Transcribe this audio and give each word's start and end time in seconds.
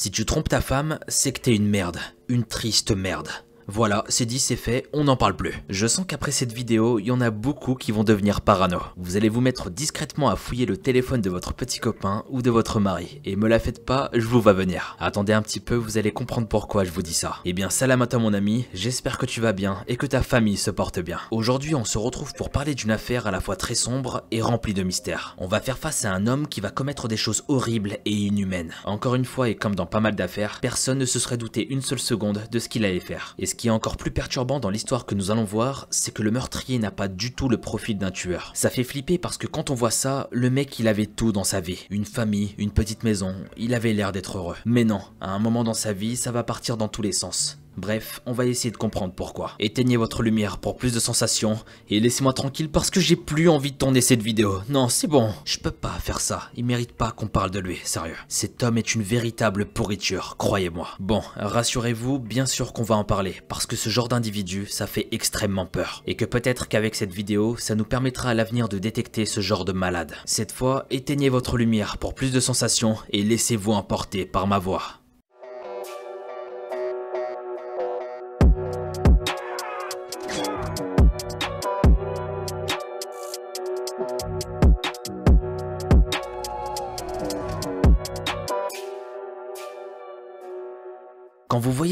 Si 0.00 0.12
tu 0.12 0.24
trompes 0.24 0.48
ta 0.48 0.60
femme, 0.60 1.00
c'est 1.08 1.32
que 1.32 1.40
t'es 1.40 1.56
une 1.56 1.68
merde. 1.68 1.98
Une 2.28 2.44
triste 2.44 2.92
merde. 2.92 3.30
Voilà, 3.70 4.02
c'est 4.08 4.24
dit, 4.24 4.38
c'est 4.38 4.56
fait, 4.56 4.88
on 4.94 5.04
n'en 5.04 5.16
parle 5.18 5.36
plus. 5.36 5.52
Je 5.68 5.86
sens 5.86 6.06
qu'après 6.08 6.30
cette 6.30 6.54
vidéo, 6.54 6.98
il 6.98 7.04
y 7.04 7.10
en 7.10 7.20
a 7.20 7.30
beaucoup 7.30 7.74
qui 7.74 7.92
vont 7.92 8.02
devenir 8.02 8.40
parano. 8.40 8.80
Vous 8.96 9.18
allez 9.18 9.28
vous 9.28 9.42
mettre 9.42 9.68
discrètement 9.68 10.30
à 10.30 10.36
fouiller 10.36 10.64
le 10.64 10.78
téléphone 10.78 11.20
de 11.20 11.28
votre 11.28 11.52
petit 11.52 11.78
copain 11.78 12.24
ou 12.30 12.40
de 12.40 12.50
votre 12.50 12.80
mari. 12.80 13.20
Et 13.26 13.36
me 13.36 13.46
la 13.46 13.58
faites 13.58 13.84
pas, 13.84 14.08
je 14.14 14.26
vous 14.26 14.40
vois 14.40 14.54
venir. 14.54 14.96
Attendez 14.98 15.34
un 15.34 15.42
petit 15.42 15.60
peu, 15.60 15.74
vous 15.74 15.98
allez 15.98 16.12
comprendre 16.12 16.48
pourquoi 16.48 16.84
je 16.84 16.90
vous 16.90 17.02
dis 17.02 17.12
ça. 17.12 17.40
Eh 17.44 17.52
bien, 17.52 17.68
salam 17.68 18.00
à 18.00 18.06
toi 18.06 18.18
mon 18.18 18.32
ami, 18.32 18.64
j'espère 18.72 19.18
que 19.18 19.26
tu 19.26 19.42
vas 19.42 19.52
bien 19.52 19.84
et 19.86 19.96
que 19.96 20.06
ta 20.06 20.22
famille 20.22 20.56
se 20.56 20.70
porte 20.70 21.00
bien. 21.00 21.20
Aujourd'hui, 21.30 21.74
on 21.74 21.84
se 21.84 21.98
retrouve 21.98 22.32
pour 22.32 22.48
parler 22.48 22.74
d'une 22.74 22.90
affaire 22.90 23.26
à 23.26 23.30
la 23.30 23.42
fois 23.42 23.56
très 23.56 23.74
sombre 23.74 24.22
et 24.30 24.40
remplie 24.40 24.72
de 24.72 24.82
mystères. 24.82 25.36
On 25.36 25.46
va 25.46 25.60
faire 25.60 25.76
face 25.76 26.06
à 26.06 26.14
un 26.14 26.26
homme 26.26 26.48
qui 26.48 26.62
va 26.62 26.70
commettre 26.70 27.06
des 27.06 27.18
choses 27.18 27.44
horribles 27.48 27.98
et 28.06 28.12
inhumaines. 28.12 28.72
Encore 28.86 29.14
une 29.14 29.26
fois, 29.26 29.50
et 29.50 29.56
comme 29.56 29.74
dans 29.74 29.84
pas 29.84 30.00
mal 30.00 30.16
d'affaires, 30.16 30.60
personne 30.62 30.96
ne 30.96 31.04
se 31.04 31.18
serait 31.18 31.36
douté 31.36 31.70
une 31.70 31.82
seule 31.82 31.98
seconde 31.98 32.44
de 32.50 32.58
ce 32.58 32.70
qu'il 32.70 32.86
allait 32.86 32.98
faire. 32.98 33.34
Qui 33.58 33.68
est 33.68 33.70
encore 33.70 33.98
plus 33.98 34.10
perturbant 34.10 34.60
dans 34.60 34.70
l'histoire 34.70 35.04
que 35.04 35.14
nous 35.14 35.30
allons 35.30 35.44
voir, 35.44 35.86
c'est 35.90 36.14
que 36.14 36.22
le 36.22 36.30
meurtrier 36.30 36.78
n'a 36.78 36.90
pas 36.90 37.08
du 37.08 37.34
tout 37.34 37.50
le 37.50 37.60
profil 37.60 37.98
d'un 37.98 38.10
tueur. 38.10 38.52
Ça 38.54 38.70
fait 38.70 38.84
flipper 38.84 39.18
parce 39.18 39.36
que 39.36 39.46
quand 39.46 39.68
on 39.68 39.74
voit 39.74 39.90
ça, 39.90 40.28
le 40.30 40.48
mec 40.48 40.78
il 40.78 40.88
avait 40.88 41.06
tout 41.06 41.32
dans 41.32 41.44
sa 41.44 41.60
vie. 41.60 41.86
Une 41.90 42.06
famille, 42.06 42.54
une 42.56 42.70
petite 42.70 43.02
maison, 43.02 43.34
il 43.58 43.74
avait 43.74 43.92
l'air 43.92 44.12
d'être 44.12 44.38
heureux. 44.38 44.56
Mais 44.64 44.84
non, 44.84 45.00
à 45.20 45.32
un 45.32 45.38
moment 45.38 45.64
dans 45.64 45.74
sa 45.74 45.92
vie, 45.92 46.16
ça 46.16 46.32
va 46.32 46.44
partir 46.44 46.78
dans 46.78 46.88
tous 46.88 47.02
les 47.02 47.12
sens. 47.12 47.58
Bref, 47.78 48.20
on 48.26 48.32
va 48.32 48.44
essayer 48.44 48.72
de 48.72 48.76
comprendre 48.76 49.14
pourquoi. 49.14 49.52
Éteignez 49.60 49.96
votre 49.96 50.24
lumière 50.24 50.58
pour 50.58 50.76
plus 50.76 50.92
de 50.92 50.98
sensations 50.98 51.60
et 51.88 52.00
laissez-moi 52.00 52.32
tranquille 52.32 52.68
parce 52.68 52.90
que 52.90 52.98
j'ai 52.98 53.14
plus 53.14 53.48
envie 53.48 53.70
de 53.70 53.76
tourner 53.76 54.00
cette 54.00 54.20
vidéo. 54.20 54.62
Non, 54.68 54.88
c'est 54.88 55.06
bon, 55.06 55.32
je 55.44 55.58
peux 55.58 55.70
pas 55.70 55.96
faire 56.00 56.18
ça. 56.18 56.50
Il 56.56 56.64
mérite 56.64 56.92
pas 56.92 57.12
qu'on 57.12 57.28
parle 57.28 57.52
de 57.52 57.60
lui, 57.60 57.78
sérieux. 57.84 58.16
Cet 58.26 58.64
homme 58.64 58.78
est 58.78 58.96
une 58.96 59.02
véritable 59.02 59.64
pourriture, 59.64 60.34
croyez-moi. 60.38 60.88
Bon, 60.98 61.22
rassurez-vous, 61.36 62.18
bien 62.18 62.46
sûr 62.46 62.72
qu'on 62.72 62.82
va 62.82 62.96
en 62.96 63.04
parler 63.04 63.36
parce 63.48 63.64
que 63.64 63.76
ce 63.76 63.90
genre 63.90 64.08
d'individu, 64.08 64.66
ça 64.66 64.88
fait 64.88 65.06
extrêmement 65.12 65.66
peur. 65.66 66.02
Et 66.08 66.16
que 66.16 66.24
peut-être 66.24 66.66
qu'avec 66.66 66.96
cette 66.96 67.12
vidéo, 67.12 67.56
ça 67.58 67.76
nous 67.76 67.84
permettra 67.84 68.30
à 68.30 68.34
l'avenir 68.34 68.68
de 68.68 68.78
détecter 68.78 69.24
ce 69.24 69.40
genre 69.40 69.64
de 69.64 69.72
malade. 69.72 70.14
Cette 70.24 70.50
fois, 70.52 70.86
éteignez 70.90 71.28
votre 71.28 71.56
lumière 71.56 71.98
pour 71.98 72.14
plus 72.14 72.32
de 72.32 72.40
sensations 72.40 72.96
et 73.10 73.22
laissez-vous 73.22 73.72
emporter 73.72 74.26
par 74.26 74.48
ma 74.48 74.58
voix. 74.58 74.98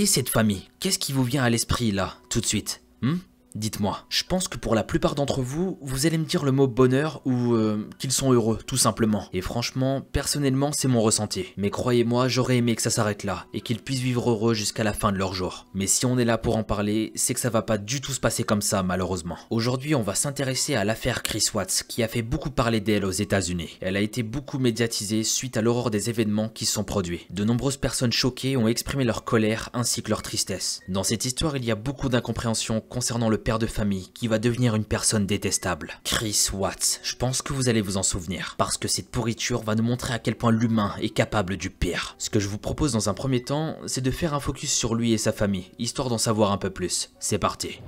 Cette 0.07 0.29
famille, 0.29 0.69
qu'est-ce 0.81 0.99
qui 0.99 1.13
vous 1.13 1.25
vient 1.25 1.45
à 1.45 1.51
l'esprit 1.51 1.91
là, 1.93 2.17
tout 2.31 2.41
de 2.41 2.47
suite 2.47 2.83
hmm? 3.03 3.17
Dites-moi, 3.57 4.05
je 4.11 4.23
pense 4.23 4.49
que 4.49 4.59
pour 4.59 4.75
la 4.75 4.85
plupart 4.85 5.15
d'entre 5.15 5.41
vous, 5.41 5.79
vous 5.81 6.05
allez 6.05 6.19
me 6.19 6.27
dire 6.27 6.45
le 6.45 6.53
mot 6.53 6.67
bonheur 6.67 7.23
ou 7.25 7.55
euh, 7.55 7.89
qu'ils 7.99 8.13
sont 8.13 8.31
heureux, 8.31 8.59
tout 8.67 8.77
simplement. 8.77 9.31
Et 9.33 9.41
franchement, 9.41 10.03
personnellement, 10.03 10.73
c'est 10.73 10.89
mon 10.89 11.01
ressenti. 11.01 11.47
Mais 11.57 11.71
croyez-moi, 11.71 12.29
j'aurais 12.29 12.59
aimé 12.59 12.77
que 12.77 12.83
ça 12.83 12.91
s'arrête 12.91 13.25
là 13.25 13.47
et 13.55 13.63
qu'ils 13.63 13.81
puissent 13.81 14.01
vivre 14.01 14.31
heureux 14.31 14.53
jusqu'à 14.53 14.85
la 14.85 14.93
fin 14.93 15.11
de 15.11 15.17
leur 15.17 15.33
jour. 15.33 15.65
Mais 15.73 15.87
si 15.87 16.05
on 16.05 16.19
est 16.19 16.27
là 16.27 16.37
pour 16.37 16.59
en 16.59 16.65
parler, 16.65 17.13
c'est 17.15 17.33
que 17.33 17.41
ça 17.41 17.49
va 17.49 17.63
pas 17.63 17.79
du 17.79 18.03
tout 18.03 18.13
se 18.13 18.21
passer 18.21 18.45
comme 18.45 18.61
ça, 18.61 18.83
malheureusement. 18.83 19.39
Aujourd'hui, 19.49 19.95
on 19.95 20.03
va 20.03 20.15
s'intéresser 20.15 20.75
à 20.75 20.85
l'affaire 20.85 21.23
Chris 21.23 21.47
Watts, 21.55 21.85
qui 21.89 22.03
a 22.03 22.09
fait 22.09 22.21
beaucoup 22.21 22.51
parler 22.51 22.81
d'elle 22.81 23.07
aux 23.07 23.11
États-Unis. 23.11 23.79
Elle 23.81 23.97
a 23.97 24.01
été 24.01 24.23
beaucoup 24.23 24.59
médiatisée 24.59 25.25
suite 25.25 25.57
à 25.57 25.63
l'aurore 25.63 25.91
des 25.91 26.11
événements 26.11 26.51
qui 26.51 26.67
se 26.67 26.75
sont 26.75 26.85
produits. 26.85 27.27
De 27.31 27.45
nombreuses 27.45 27.79
personnes 27.79 28.13
choquées 28.13 28.59
ont 28.59 28.69
exprimé 28.69 29.05
leur 29.05 29.25
colère 29.25 29.71
ainsi 29.73 30.03
que 30.03 30.11
leur 30.11 30.21
tristesse. 30.21 30.81
Dans 30.89 31.05
cette 31.05 31.25
histoire, 31.25 31.57
il 31.57 31.65
y 31.65 31.71
a 31.71 31.75
beaucoup 31.75 32.11
d'incompréhension 32.11 32.83
concernant 32.83 33.31
le 33.31 33.46
père 33.47 33.59
de 33.61 33.67
famille 33.67 34.09
qui 34.13 34.27
va 34.27 34.41
devenir 34.41 34.75
une 34.75 34.85
personne 34.85 35.25
détestable. 35.25 36.01
Chris 36.03 36.49
Watts, 36.53 36.99
je 37.05 37.15
pense 37.15 37.43
que 37.43 37.53
vous 37.53 37.69
allez 37.69 37.81
vous 37.81 37.97
en 37.97 38.03
souvenir, 38.03 38.57
parce 38.59 38.77
que 38.77 38.89
cette 38.89 39.09
pourriture 39.09 39.63
va 39.63 39.77
nous 39.77 39.85
montrer 39.85 40.15
à 40.15 40.19
quel 40.19 40.35
point 40.35 40.51
l'humain 40.51 40.93
est 41.01 41.11
capable 41.11 41.57
du 41.57 41.71
pire. 41.71 42.17
Ce 42.19 42.29
que 42.29 42.41
je 42.41 42.49
vous 42.49 42.59
propose 42.59 42.93
dans 42.93 43.09
un 43.09 43.15
premier 43.15 43.45
temps, 43.45 43.77
c'est 43.87 44.01
de 44.01 44.11
faire 44.11 44.35
un 44.35 44.41
focus 44.41 44.73
sur 44.73 44.97
lui 44.97 45.13
et 45.13 45.19
sa 45.19 45.31
famille, 45.31 45.71
histoire 45.79 46.09
d'en 46.09 46.19
savoir 46.19 46.51
un 46.51 46.59
peu 46.59 46.71
plus. 46.71 47.11
C'est 47.21 47.39
parti. 47.39 47.81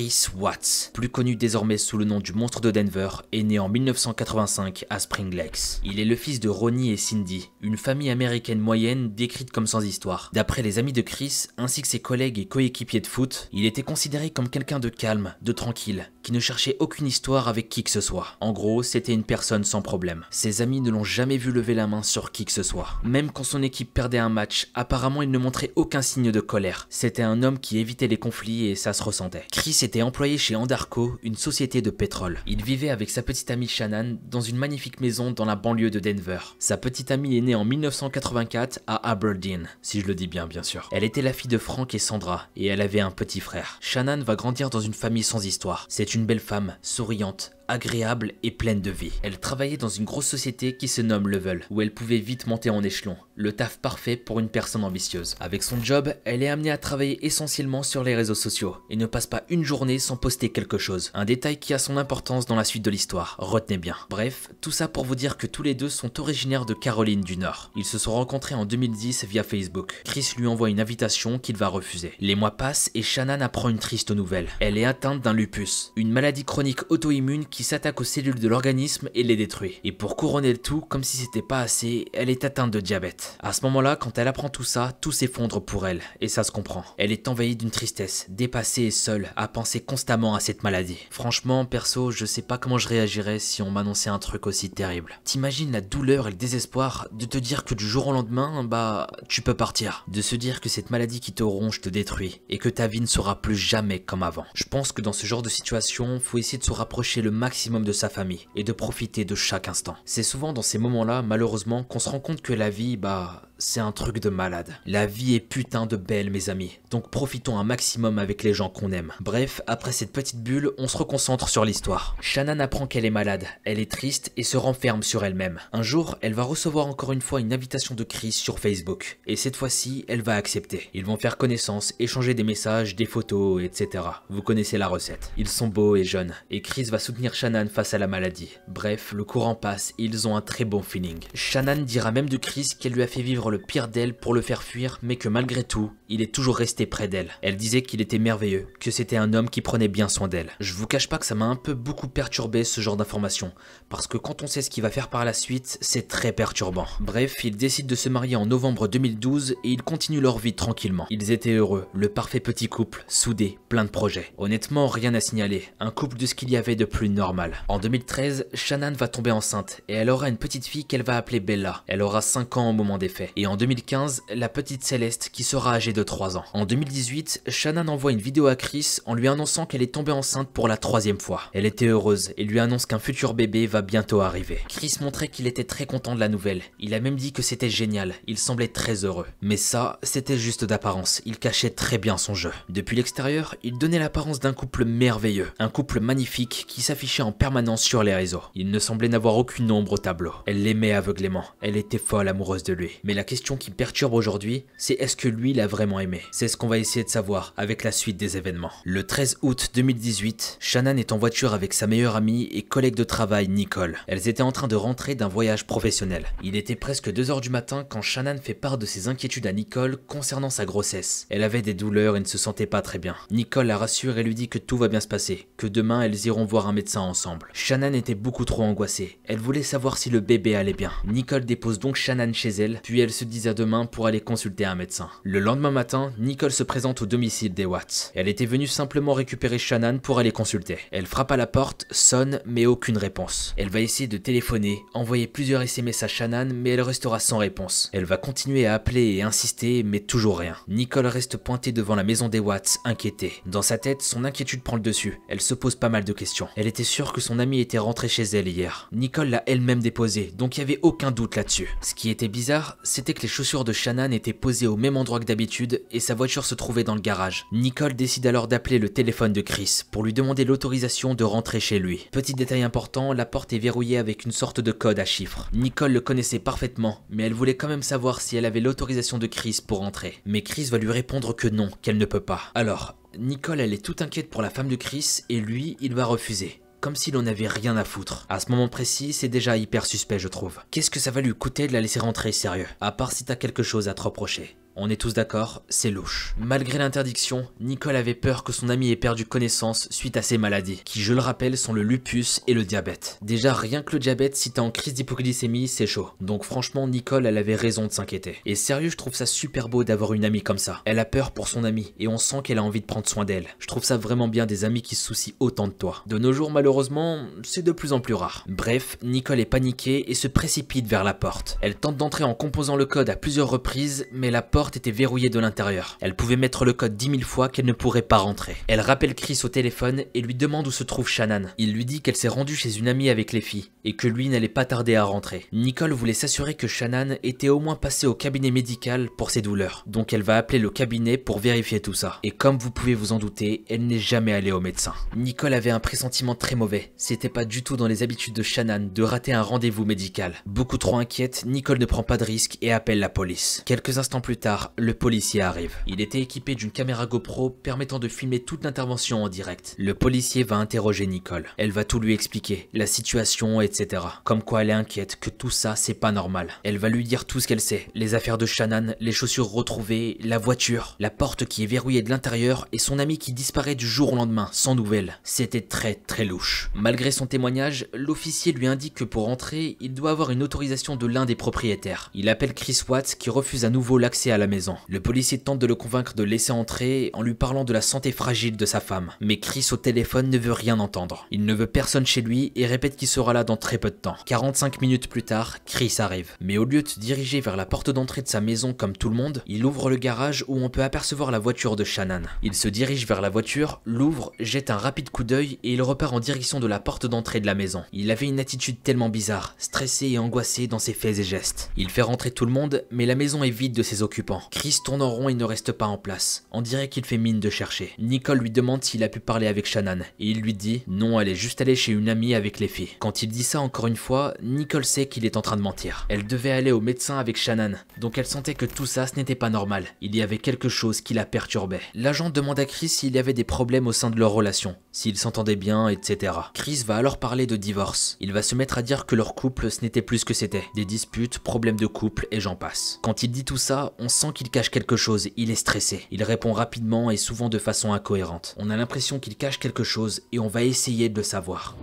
Chris 0.00 0.28
Watts, 0.34 0.92
plus 0.94 1.10
connu 1.10 1.36
désormais 1.36 1.76
sous 1.76 1.98
le 1.98 2.06
nom 2.06 2.20
du 2.20 2.32
monstre 2.32 2.62
de 2.62 2.70
Denver, 2.70 3.10
est 3.32 3.42
né 3.42 3.58
en 3.58 3.68
1985 3.68 4.86
à 4.88 4.98
Spring 4.98 5.34
Lakes. 5.34 5.82
Il 5.84 6.00
est 6.00 6.06
le 6.06 6.16
fils 6.16 6.40
de 6.40 6.48
Ronnie 6.48 6.90
et 6.90 6.96
Cindy, 6.96 7.50
une 7.60 7.76
famille 7.76 8.08
américaine 8.08 8.60
moyenne 8.60 9.14
décrite 9.14 9.50
comme 9.50 9.66
sans 9.66 9.84
histoire. 9.84 10.30
D'après 10.32 10.62
les 10.62 10.78
amis 10.78 10.94
de 10.94 11.02
Chris, 11.02 11.48
ainsi 11.58 11.82
que 11.82 11.88
ses 11.88 12.00
collègues 12.00 12.38
et 12.38 12.46
coéquipiers 12.46 13.02
de 13.02 13.06
foot, 13.06 13.50
il 13.52 13.66
était 13.66 13.82
considéré 13.82 14.30
comme 14.30 14.48
quelqu'un 14.48 14.80
de 14.80 14.88
calme, 14.88 15.34
de 15.42 15.52
tranquille, 15.52 16.10
qui 16.22 16.32
ne 16.32 16.40
cherchait 16.40 16.78
aucune 16.78 17.06
histoire 17.06 17.48
avec 17.48 17.68
qui 17.68 17.84
que 17.84 17.90
ce 17.90 18.00
soit. 18.00 18.38
En 18.40 18.52
gros, 18.52 18.82
c'était 18.82 19.12
une 19.12 19.24
personne 19.24 19.64
sans 19.64 19.82
problème. 19.82 20.24
Ses 20.30 20.62
amis 20.62 20.80
ne 20.80 20.90
l'ont 20.90 21.04
jamais 21.04 21.36
vu 21.36 21.52
lever 21.52 21.74
la 21.74 21.86
main 21.86 22.02
sur 22.02 22.32
qui 22.32 22.46
que 22.46 22.52
ce 22.52 22.62
soit. 22.62 22.88
Même 23.04 23.30
quand 23.30 23.44
son 23.44 23.62
équipe 23.62 23.92
perdait 23.92 24.16
un 24.16 24.30
match, 24.30 24.70
apparemment 24.72 25.20
il 25.20 25.30
ne 25.30 25.36
montrait 25.36 25.72
aucun 25.76 26.00
signe 26.00 26.32
de 26.32 26.40
colère. 26.40 26.86
C'était 26.88 27.20
un 27.20 27.42
homme 27.42 27.58
qui 27.58 27.76
évitait 27.76 28.08
les 28.08 28.16
conflits 28.16 28.68
et 28.68 28.76
ça 28.76 28.94
se 28.94 29.02
ressentait. 29.02 29.44
Chris 29.52 29.76
employé 29.98 30.38
chez 30.38 30.54
Andarco, 30.54 31.18
une 31.22 31.34
société 31.34 31.82
de 31.82 31.90
pétrole. 31.90 32.38
Il 32.46 32.62
vivait 32.62 32.90
avec 32.90 33.10
sa 33.10 33.22
petite 33.22 33.50
amie 33.50 33.66
Shannon 33.66 34.18
dans 34.30 34.40
une 34.40 34.56
magnifique 34.56 35.00
maison 35.00 35.32
dans 35.32 35.44
la 35.44 35.56
banlieue 35.56 35.90
de 35.90 35.98
Denver. 35.98 36.38
Sa 36.58 36.76
petite 36.76 37.10
amie 37.10 37.36
est 37.36 37.40
née 37.40 37.54
en 37.56 37.64
1984 37.64 38.80
à 38.86 39.10
Aberdeen, 39.10 39.68
si 39.82 40.00
je 40.00 40.06
le 40.06 40.14
dis 40.14 40.28
bien 40.28 40.46
bien 40.46 40.62
sûr. 40.62 40.88
Elle 40.92 41.04
était 41.04 41.22
la 41.22 41.32
fille 41.32 41.50
de 41.50 41.58
Frank 41.58 41.92
et 41.94 41.98
Sandra, 41.98 42.46
et 42.54 42.66
elle 42.66 42.80
avait 42.80 43.00
un 43.00 43.10
petit 43.10 43.40
frère. 43.40 43.78
Shannon 43.80 44.22
va 44.22 44.36
grandir 44.36 44.70
dans 44.70 44.80
une 44.80 44.94
famille 44.94 45.24
sans 45.24 45.44
histoire. 45.44 45.86
C'est 45.88 46.14
une 46.14 46.26
belle 46.26 46.40
femme, 46.40 46.76
souriante, 46.82 47.52
agréable 47.70 48.32
et 48.42 48.50
pleine 48.50 48.82
de 48.82 48.90
vie. 48.90 49.12
Elle 49.22 49.38
travaillait 49.38 49.76
dans 49.76 49.88
une 49.88 50.04
grosse 50.04 50.26
société 50.26 50.76
qui 50.76 50.88
se 50.88 51.00
nomme 51.00 51.28
Level, 51.28 51.64
où 51.70 51.80
elle 51.80 51.94
pouvait 51.94 52.18
vite 52.18 52.48
monter 52.48 52.68
en 52.68 52.82
échelon, 52.82 53.16
le 53.36 53.52
taf 53.52 53.78
parfait 53.78 54.16
pour 54.16 54.40
une 54.40 54.48
personne 54.48 54.84
ambitieuse. 54.84 55.36
Avec 55.40 55.62
son 55.62 55.82
job, 55.82 56.12
elle 56.24 56.42
est 56.42 56.48
amenée 56.48 56.72
à 56.72 56.78
travailler 56.78 57.24
essentiellement 57.24 57.82
sur 57.82 58.02
les 58.02 58.16
réseaux 58.16 58.34
sociaux, 58.34 58.76
et 58.90 58.96
ne 58.96 59.06
passe 59.06 59.26
pas 59.26 59.44
une 59.48 59.64
journée 59.64 59.98
sans 59.98 60.16
poster 60.16 60.50
quelque 60.50 60.78
chose. 60.78 61.10
Un 61.14 61.24
détail 61.24 61.58
qui 61.58 61.72
a 61.72 61.78
son 61.78 61.96
importance 61.96 62.44
dans 62.44 62.56
la 62.56 62.64
suite 62.64 62.84
de 62.84 62.90
l'histoire, 62.90 63.36
retenez 63.38 63.78
bien. 63.78 63.96
Bref, 64.10 64.50
tout 64.60 64.72
ça 64.72 64.88
pour 64.88 65.04
vous 65.04 65.14
dire 65.14 65.36
que 65.36 65.46
tous 65.46 65.62
les 65.62 65.74
deux 65.74 65.88
sont 65.88 66.20
originaires 66.20 66.66
de 66.66 66.74
Caroline 66.74 67.22
du 67.22 67.36
Nord. 67.36 67.70
Ils 67.76 67.84
se 67.84 67.98
sont 67.98 68.12
rencontrés 68.12 68.56
en 68.56 68.66
2010 68.66 69.24
via 69.26 69.44
Facebook. 69.44 70.02
Chris 70.04 70.32
lui 70.36 70.48
envoie 70.48 70.70
une 70.70 70.80
invitation 70.80 71.38
qu'il 71.38 71.56
va 71.56 71.68
refuser. 71.68 72.12
Les 72.18 72.34
mois 72.34 72.56
passent 72.56 72.90
et 72.94 73.02
Shannon 73.02 73.40
apprend 73.40 73.68
une 73.68 73.78
triste 73.78 74.10
nouvelle. 74.10 74.48
Elle 74.58 74.76
est 74.76 74.84
atteinte 74.84 75.22
d'un 75.22 75.32
lupus, 75.32 75.92
une 75.94 76.10
maladie 76.10 76.44
chronique 76.44 76.90
auto-immune 76.90 77.46
qui 77.46 77.59
s'attaque 77.64 78.00
aux 78.00 78.04
cellules 78.04 78.38
de 78.38 78.48
l'organisme 78.48 79.08
et 79.14 79.22
les 79.22 79.36
détruit. 79.36 79.80
Et 79.84 79.92
pour 79.92 80.16
couronner 80.16 80.52
le 80.52 80.58
tout, 80.58 80.80
comme 80.80 81.04
si 81.04 81.16
c'était 81.16 81.42
pas 81.42 81.60
assez, 81.60 82.06
elle 82.12 82.30
est 82.30 82.44
atteinte 82.44 82.70
de 82.70 82.80
diabète. 82.80 83.36
À 83.40 83.52
ce 83.52 83.62
moment-là, 83.62 83.96
quand 83.96 84.18
elle 84.18 84.28
apprend 84.28 84.48
tout 84.48 84.64
ça, 84.64 84.92
tout 85.00 85.12
s'effondre 85.12 85.60
pour 85.64 85.86
elle, 85.86 86.02
et 86.20 86.28
ça 86.28 86.44
se 86.44 86.50
comprend. 86.50 86.84
Elle 86.98 87.12
est 87.12 87.28
envahie 87.28 87.56
d'une 87.56 87.70
tristesse, 87.70 88.26
dépassée 88.28 88.82
et 88.82 88.90
seule, 88.90 89.32
à 89.36 89.48
penser 89.48 89.80
constamment 89.80 90.34
à 90.34 90.40
cette 90.40 90.62
maladie. 90.62 90.98
Franchement, 91.10 91.64
perso, 91.64 92.10
je 92.10 92.24
sais 92.24 92.42
pas 92.42 92.58
comment 92.58 92.78
je 92.78 92.88
réagirais 92.88 93.38
si 93.38 93.62
on 93.62 93.70
m'annonçait 93.70 94.10
un 94.10 94.18
truc 94.18 94.46
aussi 94.46 94.70
terrible. 94.70 95.18
T'imagines 95.24 95.72
la 95.72 95.80
douleur 95.80 96.28
et 96.28 96.30
le 96.30 96.36
désespoir 96.36 97.08
de 97.12 97.24
te 97.24 97.38
dire 97.38 97.64
que 97.64 97.74
du 97.74 97.86
jour 97.86 98.08
au 98.08 98.12
lendemain, 98.12 98.64
bah, 98.64 99.06
tu 99.28 99.42
peux 99.42 99.54
partir. 99.54 100.04
De 100.08 100.22
se 100.22 100.36
dire 100.36 100.60
que 100.60 100.68
cette 100.68 100.90
maladie 100.90 101.20
qui 101.20 101.32
te 101.32 101.42
ronge 101.42 101.80
te 101.80 101.88
détruit, 101.88 102.40
et 102.48 102.58
que 102.58 102.68
ta 102.68 102.86
vie 102.86 103.00
ne 103.00 103.06
sera 103.06 103.40
plus 103.40 103.56
jamais 103.56 104.00
comme 104.00 104.22
avant. 104.22 104.46
Je 104.54 104.64
pense 104.64 104.92
que 104.92 105.02
dans 105.02 105.12
ce 105.12 105.26
genre 105.26 105.42
de 105.42 105.48
situation, 105.48 106.20
faut 106.20 106.38
essayer 106.38 106.58
de 106.58 106.64
se 106.64 106.72
rapprocher 106.72 107.22
le 107.22 107.30
maximum 107.30 107.49
de 107.84 107.92
sa 107.92 108.08
famille 108.08 108.46
et 108.56 108.64
de 108.64 108.72
profiter 108.72 109.24
de 109.24 109.34
chaque 109.34 109.68
instant. 109.68 109.96
C'est 110.04 110.22
souvent 110.22 110.52
dans 110.52 110.62
ces 110.62 110.78
moments-là, 110.78 111.22
malheureusement, 111.22 111.82
qu'on 111.82 111.98
se 111.98 112.08
rend 112.08 112.20
compte 112.20 112.42
que 112.42 112.52
la 112.52 112.70
vie, 112.70 112.96
bah, 112.96 113.49
c'est 113.60 113.80
un 113.80 113.92
truc 113.92 114.18
de 114.18 114.30
malade. 114.30 114.74
La 114.86 115.06
vie 115.06 115.34
est 115.34 115.40
putain 115.40 115.86
de 115.86 115.96
belle, 115.96 116.30
mes 116.30 116.48
amis. 116.48 116.78
Donc 116.90 117.10
profitons 117.10 117.58
un 117.58 117.64
maximum 117.64 118.18
avec 118.18 118.42
les 118.42 118.54
gens 118.54 118.68
qu'on 118.68 118.90
aime. 118.90 119.12
Bref, 119.20 119.60
après 119.66 119.92
cette 119.92 120.12
petite 120.12 120.42
bulle, 120.42 120.72
on 120.78 120.88
se 120.88 120.96
reconcentre 120.96 121.48
sur 121.48 121.64
l'histoire. 121.64 122.16
Shannon 122.20 122.58
apprend 122.58 122.86
qu'elle 122.86 123.04
est 123.04 123.10
malade, 123.10 123.46
elle 123.64 123.78
est 123.78 123.90
triste 123.90 124.32
et 124.36 124.42
se 124.42 124.56
renferme 124.56 125.02
sur 125.02 125.24
elle-même. 125.24 125.60
Un 125.72 125.82
jour, 125.82 126.16
elle 126.22 126.34
va 126.34 126.42
recevoir 126.42 126.86
encore 126.86 127.12
une 127.12 127.20
fois 127.20 127.40
une 127.40 127.52
invitation 127.52 127.94
de 127.94 128.02
Chris 128.02 128.32
sur 128.32 128.58
Facebook. 128.58 129.20
Et 129.26 129.36
cette 129.36 129.56
fois-ci, 129.56 130.04
elle 130.08 130.22
va 130.22 130.34
accepter. 130.34 130.88
Ils 130.94 131.04
vont 131.04 131.16
faire 131.16 131.36
connaissance, 131.36 131.94
échanger 131.98 132.34
des 132.34 132.44
messages, 132.44 132.96
des 132.96 133.06
photos, 133.06 133.62
etc. 133.62 134.04
Vous 134.30 134.42
connaissez 134.42 134.78
la 134.78 134.88
recette. 134.88 135.30
Ils 135.36 135.48
sont 135.48 135.68
beaux 135.68 135.96
et 135.96 136.04
jeunes. 136.04 136.34
Et 136.50 136.62
Chris 136.62 136.84
va 136.84 136.98
soutenir 136.98 137.34
Shannon 137.34 137.68
face 137.68 137.94
à 137.94 137.98
la 137.98 138.06
maladie. 138.06 138.58
Bref, 138.66 139.12
le 139.12 139.24
courant 139.24 139.54
passe 139.54 139.92
ils 139.98 140.26
ont 140.26 140.36
un 140.36 140.40
très 140.40 140.64
bon 140.64 140.82
feeling. 140.82 141.18
Shannon 141.34 141.82
dira 141.82 142.10
même 142.10 142.28
de 142.28 142.36
Chris 142.36 142.68
qu'elle 142.78 142.92
lui 142.92 143.02
a 143.02 143.06
fait 143.06 143.22
vivre 143.22 143.49
le 143.50 143.58
pire 143.58 143.88
d'elle 143.88 144.14
pour 144.14 144.34
le 144.34 144.40
faire 144.40 144.62
fuir, 144.62 144.98
mais 145.02 145.16
que 145.16 145.28
malgré 145.28 145.64
tout, 145.64 145.92
il 146.08 146.22
est 146.22 146.34
toujours 146.34 146.56
resté 146.56 146.86
près 146.86 147.08
d'elle. 147.08 147.30
Elle 147.42 147.56
disait 147.56 147.82
qu'il 147.82 148.00
était 148.00 148.18
merveilleux, 148.18 148.66
que 148.80 148.90
c'était 148.90 149.16
un 149.16 149.32
homme 149.32 149.50
qui 149.50 149.60
prenait 149.60 149.88
bien 149.88 150.08
soin 150.08 150.28
d'elle. 150.28 150.50
Je 150.60 150.74
vous 150.74 150.86
cache 150.86 151.08
pas 151.08 151.18
que 151.18 151.26
ça 151.26 151.34
m'a 151.34 151.44
un 151.44 151.56
peu 151.56 151.74
beaucoup 151.74 152.08
perturbé 152.08 152.64
ce 152.64 152.80
genre 152.80 152.96
d'informations, 152.96 153.52
parce 153.88 154.06
que 154.06 154.18
quand 154.18 154.42
on 154.42 154.46
sait 154.46 154.62
ce 154.62 154.70
qu'il 154.70 154.82
va 154.82 154.90
faire 154.90 155.08
par 155.08 155.24
la 155.24 155.32
suite, 155.32 155.78
c'est 155.80 156.08
très 156.08 156.32
perturbant. 156.32 156.86
Bref, 157.00 157.44
ils 157.44 157.56
décident 157.56 157.88
de 157.88 157.94
se 157.94 158.08
marier 158.08 158.36
en 158.36 158.46
novembre 158.46 158.88
2012 158.88 159.52
et 159.64 159.68
ils 159.70 159.82
continuent 159.82 160.20
leur 160.20 160.38
vie 160.38 160.54
tranquillement. 160.54 161.06
Ils 161.10 161.30
étaient 161.30 161.52
heureux, 161.52 161.86
le 161.94 162.08
parfait 162.08 162.40
petit 162.40 162.68
couple, 162.68 163.04
soudé, 163.08 163.58
plein 163.68 163.84
de 163.84 163.90
projets. 163.90 164.32
Honnêtement, 164.38 164.86
rien 164.88 165.14
à 165.14 165.20
signaler, 165.20 165.64
un 165.80 165.90
couple 165.90 166.16
de 166.16 166.26
ce 166.26 166.34
qu'il 166.34 166.50
y 166.50 166.56
avait 166.56 166.76
de 166.76 166.84
plus 166.84 167.08
normal. 167.08 167.64
En 167.68 167.78
2013, 167.78 168.46
Shannon 168.54 168.92
va 168.92 169.08
tomber 169.08 169.30
enceinte 169.30 169.80
et 169.88 169.94
elle 169.94 170.10
aura 170.10 170.28
une 170.28 170.36
petite 170.36 170.66
fille 170.66 170.84
qu'elle 170.84 171.02
va 171.02 171.16
appeler 171.16 171.40
Bella. 171.40 171.82
Elle 171.86 172.02
aura 172.02 172.20
5 172.20 172.56
ans 172.56 172.70
au 172.70 172.72
moment 172.72 172.98
des 172.98 173.08
faits. 173.08 173.30
Et 173.40 173.46
en 173.46 173.56
2015, 173.56 174.24
la 174.34 174.50
petite 174.50 174.84
Céleste 174.84 175.30
qui 175.32 175.44
sera 175.44 175.72
âgée 175.72 175.94
de 175.94 176.02
3 176.02 176.36
ans. 176.36 176.44
En 176.52 176.66
2018, 176.66 177.44
Shannon 177.48 177.88
envoie 177.88 178.12
une 178.12 178.18
vidéo 178.18 178.48
à 178.48 178.54
Chris 178.54 178.98
en 179.06 179.14
lui 179.14 179.28
annonçant 179.28 179.64
qu'elle 179.64 179.80
est 179.80 179.94
tombée 179.94 180.12
enceinte 180.12 180.50
pour 180.50 180.68
la 180.68 180.76
troisième 180.76 181.18
fois. 181.18 181.44
Elle 181.54 181.64
était 181.64 181.86
heureuse 181.86 182.34
et 182.36 182.44
lui 182.44 182.60
annonce 182.60 182.84
qu'un 182.84 182.98
futur 182.98 183.32
bébé 183.32 183.66
va 183.66 183.80
bientôt 183.80 184.20
arriver. 184.20 184.58
Chris 184.68 184.96
montrait 185.00 185.28
qu'il 185.28 185.46
était 185.46 185.64
très 185.64 185.86
content 185.86 186.14
de 186.14 186.20
la 186.20 186.28
nouvelle. 186.28 186.60
Il 186.80 186.92
a 186.92 187.00
même 187.00 187.16
dit 187.16 187.32
que 187.32 187.40
c'était 187.40 187.70
génial, 187.70 188.12
il 188.26 188.36
semblait 188.36 188.68
très 188.68 189.06
heureux. 189.06 189.24
Mais 189.40 189.56
ça, 189.56 189.98
c'était 190.02 190.36
juste 190.36 190.66
d'apparence, 190.66 191.22
il 191.24 191.38
cachait 191.38 191.70
très 191.70 191.96
bien 191.96 192.18
son 192.18 192.34
jeu. 192.34 192.52
Depuis 192.68 192.96
l'extérieur, 192.96 193.54
il 193.62 193.78
donnait 193.78 193.98
l'apparence 193.98 194.40
d'un 194.40 194.52
couple 194.52 194.84
merveilleux, 194.84 195.50
un 195.58 195.70
couple 195.70 196.00
magnifique 196.00 196.66
qui 196.68 196.82
s'affichait 196.82 197.22
en 197.22 197.32
permanence 197.32 197.82
sur 197.82 198.02
les 198.02 198.14
réseaux. 198.14 198.42
Il 198.54 198.70
ne 198.70 198.78
semblait 198.78 199.08
n'avoir 199.08 199.38
aucune 199.38 199.70
ombre 199.70 199.94
au 199.94 199.98
tableau. 199.98 200.34
Elle 200.44 200.62
l'aimait 200.62 200.92
aveuglément, 200.92 201.46
elle 201.62 201.78
était 201.78 201.96
folle 201.96 202.28
amoureuse 202.28 202.64
de 202.64 202.74
lui. 202.74 203.00
Mais 203.02 203.14
question 203.24 203.56
qui 203.56 203.70
perturbe 203.70 204.14
aujourd'hui, 204.14 204.64
c'est 204.76 204.94
est-ce 204.94 205.16
que 205.16 205.28
lui 205.28 205.52
l'a 205.52 205.66
vraiment 205.66 206.00
aimé? 206.00 206.22
C'est 206.30 206.48
ce 206.48 206.56
qu'on 206.56 206.68
va 206.68 206.78
essayer 206.78 207.04
de 207.04 207.10
savoir 207.10 207.54
avec 207.56 207.84
la 207.84 207.92
suite 207.92 208.16
des 208.16 208.36
événements. 208.36 208.72
Le 208.84 209.06
13 209.06 209.38
août 209.42 209.70
2018, 209.74 210.58
Shannon 210.60 210.96
est 210.96 211.12
en 211.12 211.18
voiture 211.18 211.54
avec 211.54 211.72
sa 211.72 211.86
meilleure 211.86 212.16
amie 212.16 212.48
et 212.52 212.62
collègue 212.62 212.94
de 212.94 213.04
travail 213.04 213.48
Nicole. 213.48 213.98
Elles 214.06 214.28
étaient 214.28 214.42
en 214.42 214.52
train 214.52 214.68
de 214.68 214.76
rentrer 214.76 215.14
d'un 215.14 215.28
voyage 215.28 215.66
professionnel. 215.66 216.26
Il 216.42 216.56
était 216.56 216.76
presque 216.76 217.10
2h 217.10 217.40
du 217.40 217.50
matin 217.50 217.84
quand 217.88 218.02
Shannon 218.02 218.38
fait 218.42 218.54
part 218.54 218.78
de 218.78 218.86
ses 218.86 219.08
inquiétudes 219.08 219.46
à 219.46 219.52
Nicole 219.52 219.96
concernant 219.96 220.50
sa 220.50 220.64
grossesse. 220.64 221.26
Elle 221.30 221.42
avait 221.42 221.62
des 221.62 221.74
douleurs 221.74 222.16
et 222.16 222.20
ne 222.20 222.24
se 222.24 222.38
sentait 222.38 222.66
pas 222.66 222.82
très 222.82 222.98
bien. 222.98 223.16
Nicole 223.30 223.66
la 223.66 223.78
rassure 223.78 224.18
et 224.18 224.22
lui 224.22 224.34
dit 224.34 224.48
que 224.48 224.58
tout 224.58 224.76
va 224.76 224.88
bien 224.88 225.00
se 225.00 225.08
passer, 225.08 225.48
que 225.56 225.66
demain 225.66 226.02
elles 226.02 226.26
iront 226.26 226.44
voir 226.44 226.66
un 226.66 226.72
médecin 226.72 227.00
ensemble. 227.00 227.48
Shannon 227.52 227.92
était 227.92 228.14
beaucoup 228.14 228.44
trop 228.44 228.62
angoissée. 228.62 229.18
Elle 229.24 229.38
voulait 229.38 229.62
savoir 229.62 229.98
si 229.98 230.10
le 230.10 230.20
bébé 230.20 230.54
allait 230.54 230.72
bien. 230.72 230.92
Nicole 231.06 231.44
dépose 231.44 231.78
donc 231.78 231.96
Shannon 231.96 232.32
chez 232.32 232.50
elle, 232.50 232.80
puis 232.82 233.00
elle 233.00 233.09
se 233.10 233.24
dit 233.24 233.48
à 233.48 233.54
demain 233.54 233.86
pour 233.86 234.06
aller 234.06 234.20
consulter 234.20 234.64
un 234.64 234.74
médecin. 234.74 235.10
Le 235.22 235.40
lendemain 235.40 235.70
matin, 235.70 236.12
Nicole 236.18 236.52
se 236.52 236.62
présente 236.62 237.02
au 237.02 237.06
domicile 237.06 237.54
des 237.54 237.64
Watts. 237.64 238.12
Elle 238.14 238.28
était 238.28 238.46
venue 238.46 238.66
simplement 238.66 239.12
récupérer 239.12 239.58
Shannon 239.58 239.98
pour 239.98 240.18
aller 240.18 240.32
consulter. 240.32 240.78
Elle 240.90 241.06
frappe 241.06 241.32
à 241.32 241.36
la 241.36 241.46
porte, 241.46 241.86
sonne, 241.90 242.40
mais 242.46 242.66
aucune 242.66 242.98
réponse. 242.98 243.54
Elle 243.56 243.70
va 243.70 243.80
essayer 243.80 244.06
de 244.06 244.16
téléphoner, 244.16 244.80
envoyer 244.94 245.26
plusieurs 245.26 245.62
SMS 245.62 246.02
à 246.02 246.08
Shannon, 246.08 246.48
mais 246.54 246.70
elle 246.70 246.80
restera 246.80 247.18
sans 247.18 247.38
réponse. 247.38 247.90
Elle 247.92 248.04
va 248.04 248.16
continuer 248.16 248.66
à 248.66 248.74
appeler 248.74 249.14
et 249.16 249.22
insister, 249.22 249.82
mais 249.82 250.00
toujours 250.00 250.38
rien. 250.38 250.56
Nicole 250.68 251.06
reste 251.06 251.36
pointée 251.36 251.72
devant 251.72 251.94
la 251.94 252.04
maison 252.04 252.28
des 252.28 252.38
Watts, 252.38 252.78
inquiétée. 252.84 253.32
Dans 253.46 253.62
sa 253.62 253.78
tête, 253.78 254.02
son 254.02 254.24
inquiétude 254.24 254.62
prend 254.62 254.76
le 254.76 254.82
dessus. 254.82 255.20
Elle 255.28 255.40
se 255.40 255.54
pose 255.54 255.74
pas 255.74 255.88
mal 255.88 256.04
de 256.04 256.12
questions. 256.12 256.48
Elle 256.56 256.66
était 256.66 256.84
sûre 256.84 257.12
que 257.12 257.20
son 257.20 257.38
amie 257.38 257.60
était 257.60 257.78
rentrée 257.78 258.08
chez 258.08 258.22
elle 258.22 258.48
hier. 258.48 258.88
Nicole 258.92 259.30
l'a 259.30 259.42
elle-même 259.46 259.80
déposée, 259.80 260.32
donc 260.36 260.56
il 260.56 260.60
y 260.60 260.62
avait 260.62 260.78
aucun 260.82 261.10
doute 261.10 261.36
là-dessus. 261.36 261.68
Ce 261.80 261.94
qui 261.94 262.10
était 262.10 262.28
bizarre, 262.28 262.76
c'était 263.00 263.14
que 263.14 263.22
les 263.22 263.28
chaussures 263.28 263.64
de 263.64 263.72
Shannon 263.72 264.10
étaient 264.10 264.34
posées 264.34 264.66
au 264.66 264.76
même 264.76 264.98
endroit 264.98 265.20
que 265.20 265.24
d'habitude 265.24 265.80
et 265.90 266.00
sa 266.00 266.14
voiture 266.14 266.44
se 266.44 266.54
trouvait 266.54 266.84
dans 266.84 266.94
le 266.94 267.00
garage. 267.00 267.46
Nicole 267.50 267.94
décide 267.94 268.26
alors 268.26 268.46
d'appeler 268.46 268.78
le 268.78 268.90
téléphone 268.90 269.32
de 269.32 269.40
Chris 269.40 269.84
pour 269.90 270.04
lui 270.04 270.12
demander 270.12 270.44
l'autorisation 270.44 271.14
de 271.14 271.24
rentrer 271.24 271.60
chez 271.60 271.78
lui. 271.78 272.08
Petit 272.12 272.34
détail 272.34 272.60
important, 272.62 273.14
la 273.14 273.24
porte 273.24 273.54
est 273.54 273.58
verrouillée 273.58 273.96
avec 273.96 274.26
une 274.26 274.32
sorte 274.32 274.60
de 274.60 274.70
code 274.70 274.98
à 274.98 275.06
chiffres. 275.06 275.48
Nicole 275.54 275.92
le 275.92 276.02
connaissait 276.02 276.40
parfaitement, 276.40 277.02
mais 277.08 277.22
elle 277.22 277.32
voulait 277.32 277.56
quand 277.56 277.68
même 277.68 277.82
savoir 277.82 278.20
si 278.20 278.36
elle 278.36 278.44
avait 278.44 278.60
l'autorisation 278.60 279.16
de 279.16 279.26
Chris 279.26 279.60
pour 279.66 279.80
entrer. 279.80 280.18
Mais 280.26 280.42
Chris 280.42 280.64
va 280.64 280.76
lui 280.76 280.92
répondre 280.92 281.34
que 281.34 281.48
non, 281.48 281.70
qu'elle 281.80 281.96
ne 281.96 282.04
peut 282.04 282.20
pas. 282.20 282.50
Alors, 282.54 282.96
Nicole 283.18 283.60
elle 283.60 283.72
est 283.72 283.82
toute 283.82 284.02
inquiète 284.02 284.28
pour 284.28 284.42
la 284.42 284.50
femme 284.50 284.68
de 284.68 284.76
Chris 284.76 285.20
et 285.30 285.40
lui 285.40 285.78
il 285.80 285.94
va 285.94 286.04
refuser 286.04 286.60
comme 286.80 286.96
s'il 286.96 287.16
en 287.16 287.26
avait 287.26 287.48
rien 287.48 287.76
à 287.76 287.84
foutre. 287.84 288.26
À 288.28 288.40
ce 288.40 288.50
moment 288.50 288.68
précis, 288.68 289.12
c'est 289.12 289.28
déjà 289.28 289.56
hyper 289.56 289.86
suspect, 289.86 290.18
je 290.18 290.28
trouve. 290.28 290.60
Qu'est-ce 290.70 290.90
que 290.90 291.00
ça 291.00 291.10
va 291.10 291.20
lui 291.20 291.34
coûter 291.34 291.66
de 291.66 291.72
la 291.72 291.80
laisser 291.80 292.00
rentrer, 292.00 292.32
sérieux? 292.32 292.68
À 292.80 292.92
part 292.92 293.12
si 293.12 293.24
t'as 293.24 293.36
quelque 293.36 293.62
chose 293.62 293.88
à 293.88 293.94
te 293.94 294.02
reprocher. 294.02 294.56
On 294.82 294.88
est 294.88 294.96
tous 294.96 295.12
d'accord, 295.12 295.62
c'est 295.68 295.90
louche. 295.90 296.34
Malgré 296.38 296.78
l'interdiction, 296.78 297.46
Nicole 297.60 297.96
avait 297.96 298.14
peur 298.14 298.44
que 298.44 298.52
son 298.52 298.70
ami 298.70 298.90
ait 298.90 298.96
perdu 298.96 299.26
connaissance 299.26 299.86
suite 299.90 300.16
à 300.16 300.22
ses 300.22 300.38
maladies, 300.38 300.80
qui 300.86 301.02
je 301.02 301.12
le 301.12 301.20
rappelle 301.20 301.58
sont 301.58 301.74
le 301.74 301.82
lupus 301.82 302.40
et 302.46 302.54
le 302.54 302.64
diabète. 302.64 303.18
Déjà 303.20 303.52
rien 303.52 303.82
que 303.82 303.92
le 303.92 303.98
diabète, 303.98 304.36
si 304.36 304.52
t'es 304.52 304.60
en 304.60 304.70
crise 304.70 304.94
d'hypoglycémie, 304.94 305.68
c'est 305.68 305.86
chaud. 305.86 306.08
Donc 306.22 306.44
franchement, 306.44 306.88
Nicole, 306.88 307.26
elle 307.26 307.36
avait 307.36 307.56
raison 307.56 307.86
de 307.86 307.92
s'inquiéter. 307.92 308.38
Et 308.46 308.54
sérieux, 308.54 308.88
je 308.88 308.96
trouve 308.96 309.14
ça 309.14 309.26
super 309.26 309.68
beau 309.68 309.84
d'avoir 309.84 310.14
une 310.14 310.24
amie 310.24 310.40
comme 310.40 310.56
ça. 310.56 310.80
Elle 310.86 310.98
a 310.98 311.04
peur 311.04 311.32
pour 311.32 311.48
son 311.48 311.64
amie, 311.64 311.92
et 311.98 312.08
on 312.08 312.16
sent 312.16 312.40
qu'elle 312.42 312.56
a 312.56 312.62
envie 312.62 312.80
de 312.80 312.86
prendre 312.86 313.06
soin 313.06 313.26
d'elle. 313.26 313.48
Je 313.58 313.66
trouve 313.66 313.84
ça 313.84 313.98
vraiment 313.98 314.28
bien 314.28 314.46
des 314.46 314.64
amis 314.64 314.80
qui 314.80 314.94
se 314.94 315.04
soucient 315.04 315.34
autant 315.40 315.68
de 315.68 315.74
toi. 315.74 316.02
De 316.06 316.16
nos 316.16 316.32
jours, 316.32 316.50
malheureusement, 316.50 317.26
c'est 317.42 317.60
de 317.60 317.72
plus 317.72 317.92
en 317.92 318.00
plus 318.00 318.14
rare. 318.14 318.46
Bref, 318.48 318.96
Nicole 319.02 319.40
est 319.40 319.44
paniquée 319.44 320.10
et 320.10 320.14
se 320.14 320.26
précipite 320.26 320.86
vers 320.86 321.04
la 321.04 321.12
porte. 321.12 321.58
Elle 321.60 321.74
tente 321.74 321.98
d'entrer 321.98 322.24
en 322.24 322.32
composant 322.32 322.76
le 322.76 322.86
code 322.86 323.10
à 323.10 323.16
plusieurs 323.16 323.50
reprises, 323.50 324.06
mais 324.10 324.30
la 324.30 324.40
porte 324.40 324.69
était 324.76 324.90
verrouillée 324.90 325.30
de 325.30 325.38
l'intérieur. 325.38 325.98
Elle 326.00 326.16
pouvait 326.16 326.36
mettre 326.36 326.64
le 326.64 326.72
code 326.72 326.96
10 326.96 327.10
000 327.10 327.22
fois 327.22 327.48
qu'elle 327.48 327.66
ne 327.66 327.72
pourrait 327.72 328.02
pas 328.02 328.18
rentrer. 328.18 328.56
Elle 328.66 328.80
rappelle 328.80 329.14
Chris 329.14 329.40
au 329.44 329.48
téléphone 329.48 330.04
et 330.14 330.20
lui 330.20 330.34
demande 330.34 330.66
où 330.66 330.70
se 330.70 330.84
trouve 330.84 331.08
Shannon. 331.08 331.46
Il 331.58 331.72
lui 331.72 331.84
dit 331.84 332.00
qu'elle 332.00 332.16
s'est 332.16 332.28
rendue 332.28 332.56
chez 332.56 332.78
une 332.78 332.88
amie 332.88 333.10
avec 333.10 333.32
les 333.32 333.40
filles 333.40 333.70
et 333.84 333.96
que 333.96 334.08
lui 334.08 334.28
n'allait 334.28 334.48
pas 334.48 334.64
tarder 334.64 334.96
à 334.96 335.04
rentrer. 335.04 335.46
Nicole 335.52 335.92
voulait 335.92 336.12
s'assurer 336.12 336.54
que 336.54 336.66
Shannon 336.66 337.16
était 337.22 337.48
au 337.48 337.60
moins 337.60 337.76
passée 337.76 338.06
au 338.06 338.14
cabinet 338.14 338.50
médical 338.50 339.08
pour 339.16 339.30
ses 339.30 339.42
douleurs. 339.42 339.84
Donc 339.86 340.12
elle 340.12 340.22
va 340.22 340.36
appeler 340.36 340.58
le 340.58 340.70
cabinet 340.70 341.16
pour 341.16 341.38
vérifier 341.38 341.80
tout 341.80 341.94
ça. 341.94 342.18
Et 342.22 342.30
comme 342.30 342.58
vous 342.58 342.70
pouvez 342.70 342.94
vous 342.94 343.12
en 343.12 343.18
douter, 343.18 343.64
elle 343.68 343.86
n'est 343.86 343.98
jamais 343.98 344.32
allée 344.32 344.52
au 344.52 344.60
médecin. 344.60 344.94
Nicole 345.16 345.54
avait 345.54 345.70
un 345.70 345.80
pressentiment 345.80 346.34
très 346.34 346.56
mauvais. 346.56 346.92
C'était 346.96 347.28
pas 347.28 347.44
du 347.44 347.62
tout 347.62 347.76
dans 347.76 347.86
les 347.86 348.02
habitudes 348.02 348.34
de 348.34 348.42
Shannon 348.42 348.90
de 348.92 349.02
rater 349.02 349.32
un 349.32 349.42
rendez-vous 349.42 349.84
médical. 349.84 350.34
Beaucoup 350.46 350.78
trop 350.78 350.96
inquiète, 350.96 351.44
Nicole 351.46 351.78
ne 351.78 351.86
prend 351.86 352.02
pas 352.02 352.16
de 352.16 352.24
risque 352.24 352.58
et 352.60 352.72
appelle 352.72 352.98
la 352.98 353.08
police. 353.08 353.62
Quelques 353.64 353.98
instants 353.98 354.20
plus 354.20 354.36
tard, 354.36 354.49
le 354.76 354.94
policier 354.94 355.42
arrive. 355.42 355.76
Il 355.86 356.00
était 356.00 356.20
équipé 356.20 356.54
d'une 356.54 356.70
caméra 356.70 357.06
GoPro 357.06 357.50
permettant 357.50 357.98
de 357.98 358.08
filmer 358.08 358.40
toute 358.40 358.64
l'intervention 358.64 359.22
en 359.24 359.28
direct. 359.28 359.74
Le 359.78 359.94
policier 359.94 360.42
va 360.42 360.56
interroger 360.56 361.06
Nicole. 361.06 361.48
Elle 361.56 361.72
va 361.72 361.84
tout 361.84 362.00
lui 362.00 362.14
expliquer, 362.14 362.68
la 362.72 362.86
situation, 362.86 363.60
etc. 363.60 364.02
Comme 364.24 364.42
quoi 364.42 364.62
elle 364.62 364.70
est 364.70 364.74
inquiète, 364.74 365.18
que 365.20 365.30
tout 365.30 365.50
ça 365.50 365.76
c'est 365.76 365.94
pas 365.94 366.12
normal. 366.12 366.50
Elle 366.64 366.78
va 366.78 366.88
lui 366.88 367.04
dire 367.04 367.24
tout 367.24 367.40
ce 367.40 367.48
qu'elle 367.48 367.60
sait, 367.60 367.88
les 367.94 368.14
affaires 368.14 368.38
de 368.38 368.46
Shannon, 368.46 368.94
les 369.00 369.12
chaussures 369.12 369.50
retrouvées, 369.50 370.18
la 370.22 370.38
voiture, 370.38 370.96
la 370.98 371.10
porte 371.10 371.44
qui 371.44 371.64
est 371.64 371.66
verrouillée 371.66 372.02
de 372.02 372.10
l'intérieur 372.10 372.66
et 372.72 372.78
son 372.78 372.98
ami 372.98 373.18
qui 373.18 373.32
disparaît 373.32 373.74
du 373.74 373.86
jour 373.86 374.12
au 374.12 374.16
lendemain, 374.16 374.48
sans 374.52 374.74
nouvelles. 374.74 375.18
C'était 375.22 375.60
très 375.60 375.94
très 375.94 376.24
louche. 376.24 376.70
Malgré 376.74 377.10
son 377.10 377.26
témoignage, 377.26 377.86
l'officier 377.94 378.52
lui 378.52 378.66
indique 378.66 378.94
que 378.94 379.04
pour 379.04 379.28
entrer, 379.28 379.76
il 379.80 379.94
doit 379.94 380.10
avoir 380.10 380.30
une 380.30 380.42
autorisation 380.42 380.96
de 380.96 381.06
l'un 381.06 381.24
des 381.24 381.36
propriétaires. 381.36 382.10
Il 382.14 382.28
appelle 382.28 382.54
Chris 382.54 382.80
Watts 382.88 383.16
qui 383.18 383.30
refuse 383.30 383.64
à 383.64 383.70
nouveau 383.70 383.98
l'accès 383.98 384.30
à 384.30 384.38
maison. 384.46 384.76
Le 384.88 385.00
policier 385.00 385.38
tente 385.38 385.58
de 385.58 385.66
le 385.66 385.74
convaincre 385.74 386.14
de 386.14 386.22
laisser 386.22 386.52
entrer 386.52 387.10
en 387.14 387.22
lui 387.22 387.34
parlant 387.34 387.64
de 387.64 387.72
la 387.72 387.80
santé 387.80 388.12
fragile 388.12 388.56
de 388.56 388.66
sa 388.66 388.80
femme. 388.80 389.10
Mais 389.20 389.38
Chris 389.38 389.68
au 389.72 389.76
téléphone 389.76 390.30
ne 390.30 390.38
veut 390.38 390.52
rien 390.52 390.80
entendre. 390.80 391.26
Il 391.30 391.44
ne 391.44 391.54
veut 391.54 391.66
personne 391.66 392.06
chez 392.06 392.20
lui 392.20 392.52
et 392.56 392.66
répète 392.66 392.96
qu'il 392.96 393.08
sera 393.08 393.32
là 393.32 393.44
dans 393.44 393.56
très 393.56 393.78
peu 393.78 393.90
de 393.90 393.96
temps. 393.96 394.16
45 394.26 394.80
minutes 394.80 395.08
plus 395.08 395.22
tard, 395.22 395.58
Chris 395.64 395.96
arrive. 395.98 396.32
Mais 396.40 396.58
au 396.58 396.64
lieu 396.64 396.82
de 396.82 396.88
se 396.88 397.00
diriger 397.00 397.40
vers 397.40 397.56
la 397.56 397.66
porte 397.66 397.90
d'entrée 397.90 398.22
de 398.22 398.28
sa 398.28 398.40
maison 398.40 398.72
comme 398.72 398.96
tout 398.96 399.08
le 399.08 399.16
monde, 399.16 399.42
il 399.46 399.64
ouvre 399.64 399.90
le 399.90 399.96
garage 399.96 400.44
où 400.48 400.58
on 400.62 400.70
peut 400.70 400.82
apercevoir 400.82 401.30
la 401.30 401.38
voiture 401.38 401.76
de 401.76 401.84
Shannon. 401.84 402.22
Il 402.42 402.54
se 402.54 402.68
dirige 402.68 403.06
vers 403.06 403.20
la 403.20 403.30
voiture, 403.30 403.80
l'ouvre, 403.84 404.32
jette 404.40 404.70
un 404.70 404.76
rapide 404.76 405.10
coup 405.10 405.24
d'œil 405.24 405.58
et 405.62 405.72
il 405.72 405.82
repart 405.82 406.14
en 406.14 406.20
direction 406.20 406.60
de 406.60 406.66
la 406.66 406.80
porte 406.80 407.06
d'entrée 407.06 407.40
de 407.40 407.46
la 407.46 407.54
maison. 407.54 407.82
Il 407.92 408.10
avait 408.10 408.26
une 408.26 408.40
attitude 408.40 408.82
tellement 408.82 409.08
bizarre, 409.08 409.54
stressé 409.58 410.08
et 410.08 410.18
angoissé 410.18 410.66
dans 410.66 410.78
ses 410.78 410.94
faits 410.94 411.18
et 411.18 411.24
gestes. 411.24 411.70
Il 411.76 411.90
fait 411.90 412.02
rentrer 412.02 412.30
tout 412.30 412.46
le 412.46 412.52
monde, 412.52 412.84
mais 412.90 413.06
la 413.06 413.14
maison 413.14 413.42
est 413.44 413.50
vide 413.50 413.74
de 413.74 413.82
ses 413.82 414.02
occupants. 414.02 414.29
Chris 414.50 414.78
tourne 414.84 415.02
en 415.02 415.10
rond 415.10 415.28
et 415.28 415.34
ne 415.34 415.44
reste 415.44 415.72
pas 415.72 415.86
en 415.86 415.98
place. 415.98 416.44
On 416.52 416.62
dirait 416.62 416.88
qu'il 416.88 417.04
fait 417.04 417.18
mine 417.18 417.40
de 417.40 417.50
chercher. 417.50 417.92
Nicole 417.98 418.38
lui 418.38 418.50
demande 418.50 418.84
s'il 418.84 419.02
a 419.02 419.08
pu 419.08 419.20
parler 419.20 419.46
avec 419.46 419.66
Shannon 419.66 420.00
et 420.00 420.26
il 420.26 420.40
lui 420.40 420.54
dit 420.54 420.82
non, 420.86 421.20
elle 421.20 421.28
est 421.28 421.34
juste 421.34 421.60
allée 421.60 421.76
chez 421.76 421.92
une 421.92 422.08
amie 422.08 422.34
avec 422.34 422.60
les 422.60 422.68
filles. 422.68 422.90
Quand 422.98 423.22
il 423.22 423.28
dit 423.28 423.42
ça 423.42 423.60
encore 423.60 423.86
une 423.86 423.96
fois, 423.96 424.34
Nicole 424.42 424.84
sait 424.84 425.06
qu'il 425.06 425.24
est 425.24 425.36
en 425.36 425.42
train 425.42 425.56
de 425.56 425.62
mentir. 425.62 426.06
Elle 426.08 426.26
devait 426.26 426.50
aller 426.50 426.72
au 426.72 426.80
médecin 426.80 427.18
avec 427.18 427.36
Shannon, 427.36 427.72
donc 427.98 428.18
elle 428.18 428.26
sentait 428.26 428.54
que 428.54 428.66
tout 428.66 428.86
ça 428.86 429.06
ce 429.06 429.16
n'était 429.16 429.34
pas 429.34 429.50
normal. 429.50 429.84
Il 430.00 430.14
y 430.14 430.22
avait 430.22 430.38
quelque 430.38 430.68
chose 430.68 431.00
qui 431.00 431.14
la 431.14 431.24
perturbait. 431.24 431.80
L'agent 431.94 432.30
demande 432.30 432.60
à 432.60 432.66
Chris 432.66 432.88
s'il 432.88 433.14
y 433.14 433.18
avait 433.18 433.32
des 433.32 433.44
problèmes 433.44 433.86
au 433.86 433.92
sein 433.92 434.10
de 434.10 434.18
leur 434.18 434.32
relation, 434.32 434.76
s'ils 434.92 435.18
s'entendaient 435.18 435.56
bien, 435.56 435.88
etc. 435.88 436.32
Chris 436.54 436.84
va 436.86 436.96
alors 436.96 437.18
parler 437.18 437.46
de 437.46 437.56
divorce. 437.56 438.16
Il 438.20 438.32
va 438.32 438.42
se 438.42 438.54
mettre 438.54 438.78
à 438.78 438.82
dire 438.82 439.06
que 439.06 439.16
leur 439.16 439.34
couple 439.34 439.70
ce 439.70 439.82
n'était 439.82 440.02
plus 440.02 440.18
ce 440.18 440.24
que 440.24 440.34
c'était. 440.34 440.64
Des 440.74 440.84
disputes, 440.84 441.38
problèmes 441.38 441.78
de 441.78 441.86
couple 441.86 442.28
et 442.30 442.40
j'en 442.40 442.56
passe. 442.56 442.98
Quand 443.02 443.22
il 443.22 443.30
dit 443.30 443.44
tout 443.44 443.56
ça, 443.56 443.92
on 443.98 444.08
sent 444.08 444.19
qu'il 444.30 444.50
cache 444.50 444.70
quelque 444.70 444.96
chose, 444.96 445.30
il 445.36 445.50
est 445.50 445.54
stressé. 445.54 446.06
Il 446.10 446.22
répond 446.22 446.52
rapidement 446.52 447.10
et 447.10 447.16
souvent 447.16 447.48
de 447.48 447.58
façon 447.58 447.92
incohérente. 447.92 448.54
On 448.58 448.68
a 448.68 448.76
l'impression 448.76 449.18
qu'il 449.18 449.36
cache 449.36 449.58
quelque 449.58 449.84
chose 449.84 450.20
et 450.32 450.38
on 450.38 450.48
va 450.48 450.62
essayer 450.62 451.08
de 451.08 451.16
le 451.16 451.22
savoir. 451.22 451.76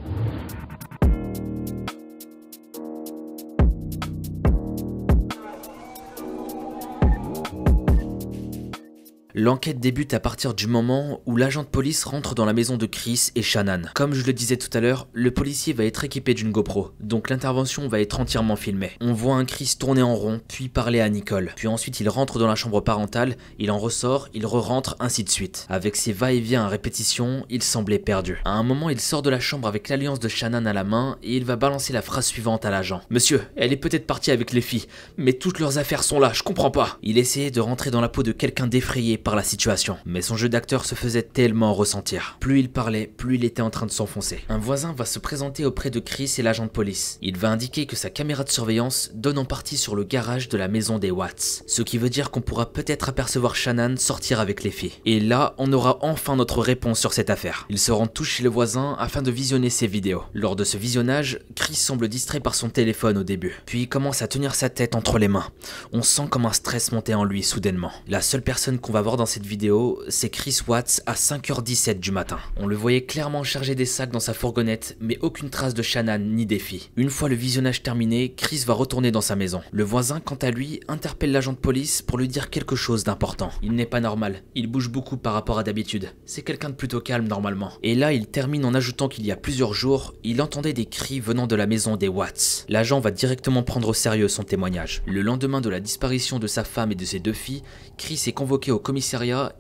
L'enquête 9.40 9.80
débute 9.80 10.16
à 10.16 10.20
partir 10.20 10.56
du 10.56 10.66
moment 10.66 11.22
où 11.28 11.38
l'agent 11.38 11.62
de 11.62 11.68
police 11.68 12.06
rentre 12.06 12.34
dans 12.34 12.46
la 12.46 12.54
maison 12.54 12.76
de 12.76 12.88
Chris 12.88 13.30
et 13.36 13.44
Shannon. 13.44 13.84
Comme 13.94 14.16
je 14.16 14.26
le 14.26 14.34
disais 14.34 14.58
tout 14.58 14.76
à 14.76 14.82
l'heure, 14.82 15.08
le 15.14 15.30
policier 15.30 15.74
va 15.74 15.86
être 15.86 16.04
équipé 16.04 16.34
d'une 16.34 16.52
GoPro, 16.52 16.90
donc 17.00 17.30
l'intervention 17.30 17.88
va 17.88 18.02
être 18.02 18.20
entièrement 18.20 18.56
filmée. 18.56 18.94
On 19.00 19.14
voit 19.14 19.36
un 19.36 19.46
Chris 19.46 19.76
tourner 19.78 20.02
en 20.02 20.16
rond, 20.16 20.42
puis 20.48 20.70
parler 20.70 21.02
à 21.02 21.10
Nicole. 21.10 21.52
Puis 21.56 21.68
ensuite 21.68 22.00
il 22.00 22.10
rentre 22.10 22.40
dans 22.40 22.48
la 22.48 22.56
chambre 22.56 22.82
parentale, 22.82 23.36
il 23.60 23.70
en 23.70 23.78
ressort, 23.78 24.28
il 24.34 24.44
re-rentre, 24.44 24.96
ainsi 25.00 25.24
de 25.24 25.30
suite. 25.30 25.68
Avec 25.70 25.98
ses 25.98 26.14
va-et-vient 26.14 26.66
à 26.66 26.68
répétition, 26.68 27.46
il 27.52 27.62
semblait 27.62 28.00
perdu. 28.00 28.42
À 28.44 28.54
un 28.54 28.64
moment, 28.64 28.90
il 28.90 29.00
sort 29.00 29.22
de 29.22 29.30
la 29.30 29.40
chambre 29.40 29.68
avec 29.68 29.88
l'alliance 29.90 30.20
de 30.20 30.30
Shannon 30.30 30.66
à 30.66 30.74
la 30.74 30.84
main 30.84 31.20
et 31.22 31.38
il 31.38 31.46
va 31.46 31.58
balancer 31.58 31.94
la 31.94 32.02
phrase 32.02 32.26
suivante 32.26 32.66
à 32.66 32.72
l'agent. 32.72 33.02
Monsieur, 33.12 33.44
elle 33.56 33.72
est 33.72 33.78
peut-être 33.78 34.08
partie 34.08 34.32
avec 34.32 34.52
les 34.52 34.62
filles, 34.62 34.88
mais 35.16 35.34
toutes 35.34 35.60
leurs 35.60 35.78
affaires 35.78 36.04
sont 36.04 36.20
là, 36.20 36.32
je 36.34 36.42
comprends 36.42 36.72
pas. 36.72 36.98
Il 37.04 37.20
essayait 37.20 37.52
de 37.52 37.62
rentrer 37.62 37.92
dans 37.92 38.02
la 38.02 38.10
peau 38.10 38.24
de 38.24 38.32
quelqu'un 38.32 38.66
d'effrayé 38.66 39.20
la 39.36 39.44
situation, 39.44 39.98
mais 40.06 40.22
son 40.22 40.38
jeu 40.38 40.50
d'acteur 40.50 40.86
se 40.86 40.96
faisait 40.96 41.24
tellement 41.24 41.74
ressentir. 41.74 42.38
Plus 42.40 42.60
il 42.60 42.70
parlait, 42.70 43.08
plus 43.08 43.36
il 43.36 43.46
était 43.46 43.62
en 43.62 43.70
train 43.70 43.86
de 43.86 43.92
s'enfoncer. 43.92 44.40
Un 44.50 44.58
voisin 44.58 44.94
va 44.94 45.06
se 45.06 45.20
présenter 45.20 45.66
auprès 45.66 45.90
de 45.90 46.00
Chris 46.00 46.36
et 46.38 46.42
l'agent 46.42 46.66
de 46.66 46.72
police. 46.72 47.18
Il 47.22 47.38
va 47.38 47.50
indiquer 47.50 47.86
que 47.86 47.96
sa 47.96 48.10
caméra 48.10 48.44
de 48.44 48.50
surveillance 48.50 49.12
donne 49.14 49.38
en 49.38 49.46
partie 49.46 49.78
sur 49.78 49.96
le 49.96 50.04
garage 50.04 50.50
de 50.50 50.58
la 50.58 50.68
maison 50.68 51.00
des 51.00 51.12
Watts, 51.12 51.64
ce 51.68 51.82
qui 51.82 51.98
veut 51.98 52.10
dire 52.10 52.32
qu'on 52.32 52.42
pourra 52.42 52.72
peut-être 52.72 53.10
apercevoir 53.10 53.56
Shannon 53.56 53.98
sortir 53.98 54.40
avec 54.40 54.64
les 54.64 54.72
filles. 54.72 54.94
Et 55.06 55.20
là, 55.20 55.56
on 55.58 55.74
aura 55.74 55.98
enfin 56.02 56.36
notre 56.36 56.62
réponse 56.62 57.00
sur 57.00 57.14
cette 57.14 57.30
affaire. 57.30 57.66
Il 57.70 57.80
se 57.80 57.92
rend 57.92 58.08
tout 58.08 58.24
chez 58.24 58.44
le 58.44 58.50
voisin 58.50 58.96
afin 59.00 59.22
de 59.22 59.32
visionner 59.32 59.70
ses 59.70 59.88
vidéos. 59.88 60.24
Lors 60.34 60.56
de 60.56 60.64
ce 60.64 60.78
visionnage, 60.78 61.40
Chris 61.56 61.76
semble 61.76 62.08
distrait 62.08 62.40
par 62.40 62.56
son 62.56 62.70
téléphone 62.70 63.18
au 63.18 63.24
début, 63.24 63.62
puis 63.66 63.88
commence 63.88 64.22
à 64.22 64.28
tenir 64.28 64.56
sa 64.56 64.70
tête 64.70 64.96
entre 64.96 65.20
les 65.20 65.28
mains. 65.28 65.48
On 65.92 66.02
sent 66.02 66.28
comme 66.30 66.46
un 66.46 66.54
stress 66.54 66.92
monter 66.92 67.14
en 67.14 67.24
lui 67.24 67.44
soudainement. 67.44 67.92
La 68.08 68.22
seule 68.22 68.42
personne 68.42 68.80
qu'on 68.80 68.94
va 68.94 69.02
voir 69.02 69.17
dans 69.18 69.26
cette 69.26 69.46
vidéo 69.46 70.02
c'est 70.08 70.30
Chris 70.30 70.60
Watts 70.68 71.02
à 71.06 71.14
5h17 71.14 72.00
du 72.00 72.12
matin. 72.12 72.38
On 72.56 72.68
le 72.68 72.76
voyait 72.76 73.04
clairement 73.04 73.44
charger 73.44 73.76
des 73.76 73.86
sacs 73.86 74.12
dans 74.12 74.20
sa 74.20 74.34
fourgonnette, 74.34 74.96
mais 75.02 75.18
aucune 75.22 75.50
trace 75.50 75.74
de 75.74 75.82
Shannon 75.82 76.20
ni 76.20 76.46
des 76.46 76.60
filles. 76.60 76.90
Une 76.96 77.10
fois 77.10 77.28
le 77.28 77.36
visionnage 77.36 77.84
terminé, 77.84 78.34
Chris 78.34 78.64
va 78.66 78.74
retourner 78.74 79.12
dans 79.12 79.22
sa 79.22 79.36
maison. 79.36 79.62
Le 79.72 79.84
voisin, 79.84 80.20
quant 80.20 80.36
à 80.36 80.52
lui, 80.52 80.80
interpelle 80.88 81.32
l'agent 81.32 81.54
de 81.54 81.58
police 81.58 82.02
pour 82.02 82.18
lui 82.18 82.28
dire 82.28 82.50
quelque 82.50 82.76
chose 82.76 83.04
d'important. 83.04 83.52
Il 83.62 83.74
n'est 83.74 83.86
pas 83.86 84.00
normal, 84.00 84.44
il 84.56 84.68
bouge 84.68 84.90
beaucoup 84.90 85.18
par 85.18 85.34
rapport 85.34 85.60
à 85.60 85.64
d'habitude. 85.64 86.12
C'est 86.26 86.44
quelqu'un 86.44 86.70
de 86.70 86.76
plutôt 86.76 87.02
calme 87.02 87.28
normalement. 87.28 87.72
Et 87.84 87.96
là, 87.96 88.14
il 88.14 88.28
termine 88.28 88.66
en 88.66 88.74
ajoutant 88.74 89.10
qu'il 89.10 89.26
y 89.26 89.32
a 89.32 89.36
plusieurs 89.36 89.74
jours, 89.74 90.14
il 90.24 90.42
entendait 90.42 90.74
des 90.74 90.86
cris 90.86 91.20
venant 91.20 91.48
de 91.48 91.56
la 91.56 91.68
maison 91.68 91.98
des 91.98 92.08
Watts. 92.08 92.66
L'agent 92.70 93.00
va 93.00 93.12
directement 93.12 93.64
prendre 93.64 93.90
au 93.90 93.94
sérieux 93.94 94.28
son 94.28 94.44
témoignage. 94.44 95.02
Le 95.06 95.22
lendemain 95.22 95.62
de 95.62 95.70
la 95.70 95.80
disparition 95.80 96.40
de 96.40 96.48
sa 96.48 96.64
femme 96.64 96.92
et 96.92 96.96
de 96.96 97.06
ses 97.06 97.20
deux 97.20 97.34
filles, 97.34 97.64
Chris 97.98 98.22
est 98.28 98.34
convoqué 98.34 98.72
au 98.72 98.80